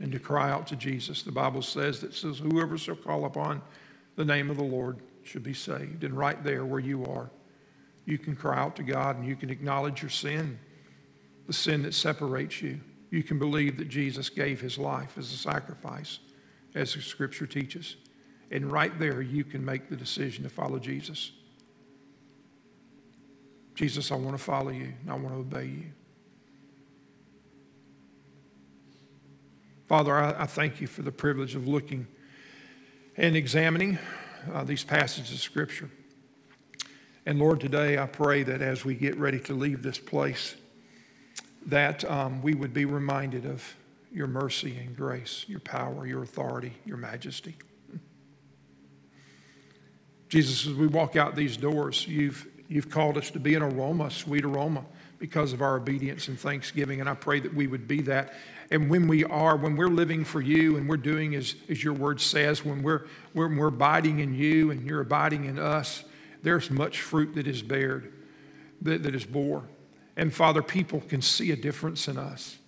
and 0.00 0.12
to 0.12 0.18
cry 0.18 0.50
out 0.50 0.66
to 0.68 0.76
Jesus. 0.76 1.22
The 1.22 1.32
Bible 1.32 1.62
says 1.62 2.00
that 2.00 2.14
says, 2.14 2.38
Whoever 2.38 2.76
shall 2.76 2.96
call 2.96 3.24
upon 3.24 3.62
the 4.16 4.24
name 4.24 4.50
of 4.50 4.56
the 4.56 4.64
Lord 4.64 4.98
should 5.22 5.42
be 5.42 5.54
saved. 5.54 6.04
And 6.04 6.16
right 6.16 6.42
there 6.44 6.64
where 6.64 6.80
you 6.80 7.04
are, 7.06 7.30
you 8.04 8.18
can 8.18 8.36
cry 8.36 8.58
out 8.58 8.76
to 8.76 8.82
God 8.82 9.16
and 9.16 9.26
you 9.26 9.36
can 9.36 9.50
acknowledge 9.50 10.02
your 10.02 10.10
sin, 10.10 10.58
the 11.46 11.52
sin 11.52 11.82
that 11.82 11.94
separates 11.94 12.62
you. 12.62 12.80
You 13.10 13.22
can 13.22 13.38
believe 13.38 13.76
that 13.78 13.88
Jesus 13.88 14.28
gave 14.28 14.60
his 14.60 14.78
life 14.78 15.16
as 15.16 15.32
a 15.32 15.36
sacrifice, 15.36 16.18
as 16.74 16.94
the 16.94 17.00
scripture 17.00 17.46
teaches. 17.46 17.96
And 18.50 18.70
right 18.70 18.96
there, 18.98 19.22
you 19.22 19.44
can 19.44 19.64
make 19.64 19.88
the 19.88 19.96
decision 19.96 20.44
to 20.44 20.50
follow 20.50 20.78
Jesus. 20.78 21.32
Jesus, 23.74 24.10
I 24.10 24.16
want 24.16 24.36
to 24.36 24.42
follow 24.42 24.70
you 24.70 24.92
and 25.02 25.10
I 25.10 25.14
want 25.14 25.34
to 25.34 25.40
obey 25.40 25.66
you. 25.66 25.84
Father, 29.86 30.16
I, 30.16 30.42
I 30.42 30.46
thank 30.46 30.80
you 30.80 30.86
for 30.86 31.02
the 31.02 31.12
privilege 31.12 31.54
of 31.54 31.68
looking 31.68 32.06
and 33.16 33.36
examining 33.36 33.98
uh, 34.52 34.64
these 34.64 34.82
passages 34.82 35.32
of 35.32 35.40
Scripture. 35.40 35.90
And 37.24 37.38
Lord, 37.38 37.60
today 37.60 37.98
I 37.98 38.06
pray 38.06 38.42
that 38.44 38.62
as 38.62 38.84
we 38.84 38.94
get 38.94 39.16
ready 39.16 39.40
to 39.40 39.54
leave 39.54 39.82
this 39.82 39.98
place, 39.98 40.56
that 41.66 42.04
um, 42.10 42.42
we 42.42 42.54
would 42.54 42.72
be 42.72 42.84
reminded 42.84 43.44
of 43.44 43.76
your 44.12 44.26
mercy 44.26 44.76
and 44.78 44.96
grace, 44.96 45.44
your 45.48 45.60
power, 45.60 46.06
your 46.06 46.22
authority, 46.22 46.72
your 46.84 46.96
majesty. 46.96 47.56
Jesus, 50.28 50.66
as 50.66 50.74
we 50.74 50.86
walk 50.86 51.16
out 51.16 51.36
these 51.36 51.56
doors, 51.56 52.06
you've, 52.06 52.46
you've 52.68 52.90
called 52.90 53.16
us 53.16 53.30
to 53.30 53.38
be 53.38 53.54
an 53.54 53.62
aroma, 53.62 54.10
sweet 54.10 54.44
aroma, 54.44 54.84
because 55.18 55.52
of 55.52 55.62
our 55.62 55.76
obedience 55.76 56.28
and 56.28 56.38
thanksgiving. 56.38 57.00
And 57.00 57.08
I 57.08 57.14
pray 57.14 57.40
that 57.40 57.54
we 57.54 57.66
would 57.66 57.86
be 57.86 58.02
that 58.02 58.34
and 58.70 58.90
when 58.90 59.06
we 59.06 59.24
are, 59.24 59.56
when 59.56 59.76
we're 59.76 59.88
living 59.88 60.24
for 60.24 60.40
you 60.40 60.76
and 60.76 60.88
we're 60.88 60.96
doing 60.96 61.34
as, 61.34 61.54
as 61.68 61.82
your 61.82 61.92
word 61.92 62.20
says, 62.20 62.64
when 62.64 62.82
we're, 62.82 63.06
when 63.32 63.56
we're 63.56 63.68
abiding 63.68 64.18
in 64.18 64.34
you 64.34 64.70
and 64.70 64.84
you're 64.84 65.00
abiding 65.00 65.44
in 65.44 65.58
us, 65.58 66.04
there's 66.42 66.70
much 66.70 67.00
fruit 67.00 67.34
that 67.34 67.46
is 67.46 67.62
bared, 67.62 68.12
that, 68.82 69.02
that 69.04 69.14
is 69.14 69.24
bore. 69.24 69.64
And 70.16 70.32
Father, 70.32 70.62
people 70.62 71.00
can 71.00 71.20
see 71.20 71.50
a 71.50 71.56
difference 71.56 72.08
in 72.08 72.16
us. 72.16 72.58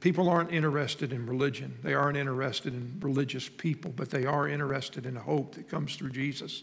People 0.00 0.30
aren't 0.30 0.52
interested 0.52 1.12
in 1.12 1.26
religion. 1.26 1.76
They 1.82 1.94
aren't 1.94 2.16
interested 2.16 2.72
in 2.72 2.98
religious 3.00 3.48
people, 3.48 3.92
but 3.94 4.10
they 4.10 4.24
are 4.24 4.48
interested 4.48 5.04
in 5.04 5.16
hope 5.16 5.54
that 5.56 5.68
comes 5.68 5.96
through 5.96 6.10
Jesus. 6.10 6.62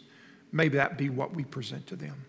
May 0.52 0.70
that 0.70 0.98
be 0.98 1.10
what 1.10 1.36
we 1.36 1.44
present 1.44 1.86
to 1.88 1.96
them. 1.96 2.26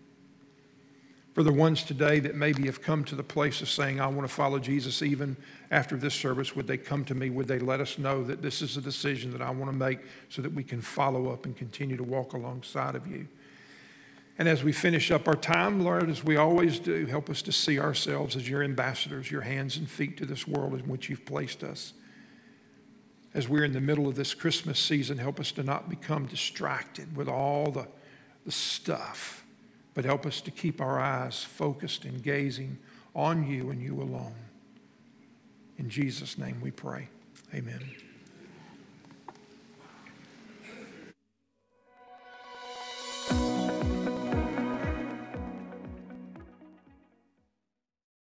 For 1.33 1.43
the 1.43 1.53
ones 1.53 1.83
today 1.83 2.19
that 2.19 2.35
maybe 2.35 2.65
have 2.65 2.81
come 2.81 3.03
to 3.05 3.15
the 3.15 3.23
place 3.23 3.61
of 3.61 3.69
saying, 3.69 4.01
I 4.01 4.07
want 4.07 4.27
to 4.27 4.33
follow 4.33 4.59
Jesus 4.59 5.01
even 5.01 5.37
after 5.71 5.95
this 5.95 6.13
service, 6.13 6.55
would 6.55 6.67
they 6.67 6.77
come 6.77 7.05
to 7.05 7.15
me? 7.15 7.29
Would 7.29 7.47
they 7.47 7.59
let 7.59 7.79
us 7.79 7.97
know 7.97 8.23
that 8.25 8.41
this 8.41 8.61
is 8.61 8.77
a 8.77 8.81
decision 8.81 9.31
that 9.31 9.41
I 9.41 9.49
want 9.49 9.71
to 9.71 9.77
make 9.77 9.99
so 10.27 10.41
that 10.41 10.53
we 10.53 10.63
can 10.63 10.81
follow 10.81 11.31
up 11.31 11.45
and 11.45 11.55
continue 11.55 11.97
to 11.97 12.03
walk 12.03 12.33
alongside 12.33 12.95
of 12.95 13.07
you? 13.07 13.27
And 14.39 14.47
as 14.47 14.63
we 14.63 14.71
finish 14.71 15.11
up 15.11 15.27
our 15.27 15.35
time, 15.35 15.81
Lord, 15.81 16.09
as 16.09 16.23
we 16.23 16.37
always 16.37 16.79
do, 16.79 17.05
help 17.05 17.29
us 17.29 17.41
to 17.41 17.51
see 17.51 17.77
ourselves 17.77 18.37
as 18.37 18.49
your 18.49 18.63
ambassadors, 18.63 19.29
your 19.29 19.41
hands 19.41 19.75
and 19.75 19.87
feet 19.87 20.15
to 20.17 20.25
this 20.25 20.47
world 20.47 20.73
in 20.75 20.87
which 20.87 21.09
you've 21.09 21.25
placed 21.25 21.61
us. 21.61 21.91
As 23.33 23.49
we're 23.49 23.65
in 23.65 23.73
the 23.73 23.81
middle 23.81 24.07
of 24.07 24.15
this 24.15 24.33
Christmas 24.33 24.79
season, 24.79 25.17
help 25.17 25.41
us 25.41 25.51
to 25.51 25.63
not 25.63 25.89
become 25.89 26.25
distracted 26.25 27.17
with 27.17 27.27
all 27.27 27.69
the, 27.69 27.85
the 28.45 28.51
stuff, 28.51 29.43
but 29.93 30.05
help 30.05 30.25
us 30.25 30.39
to 30.39 30.51
keep 30.51 30.79
our 30.79 31.01
eyes 31.01 31.43
focused 31.43 32.05
and 32.05 32.23
gazing 32.23 32.77
on 33.13 33.45
you 33.45 33.71
and 33.71 33.81
you 33.81 34.01
alone. 34.01 34.35
In 35.77 35.89
Jesus' 35.89 36.37
name 36.37 36.61
we 36.61 36.71
pray. 36.71 37.09
Amen. 37.53 38.08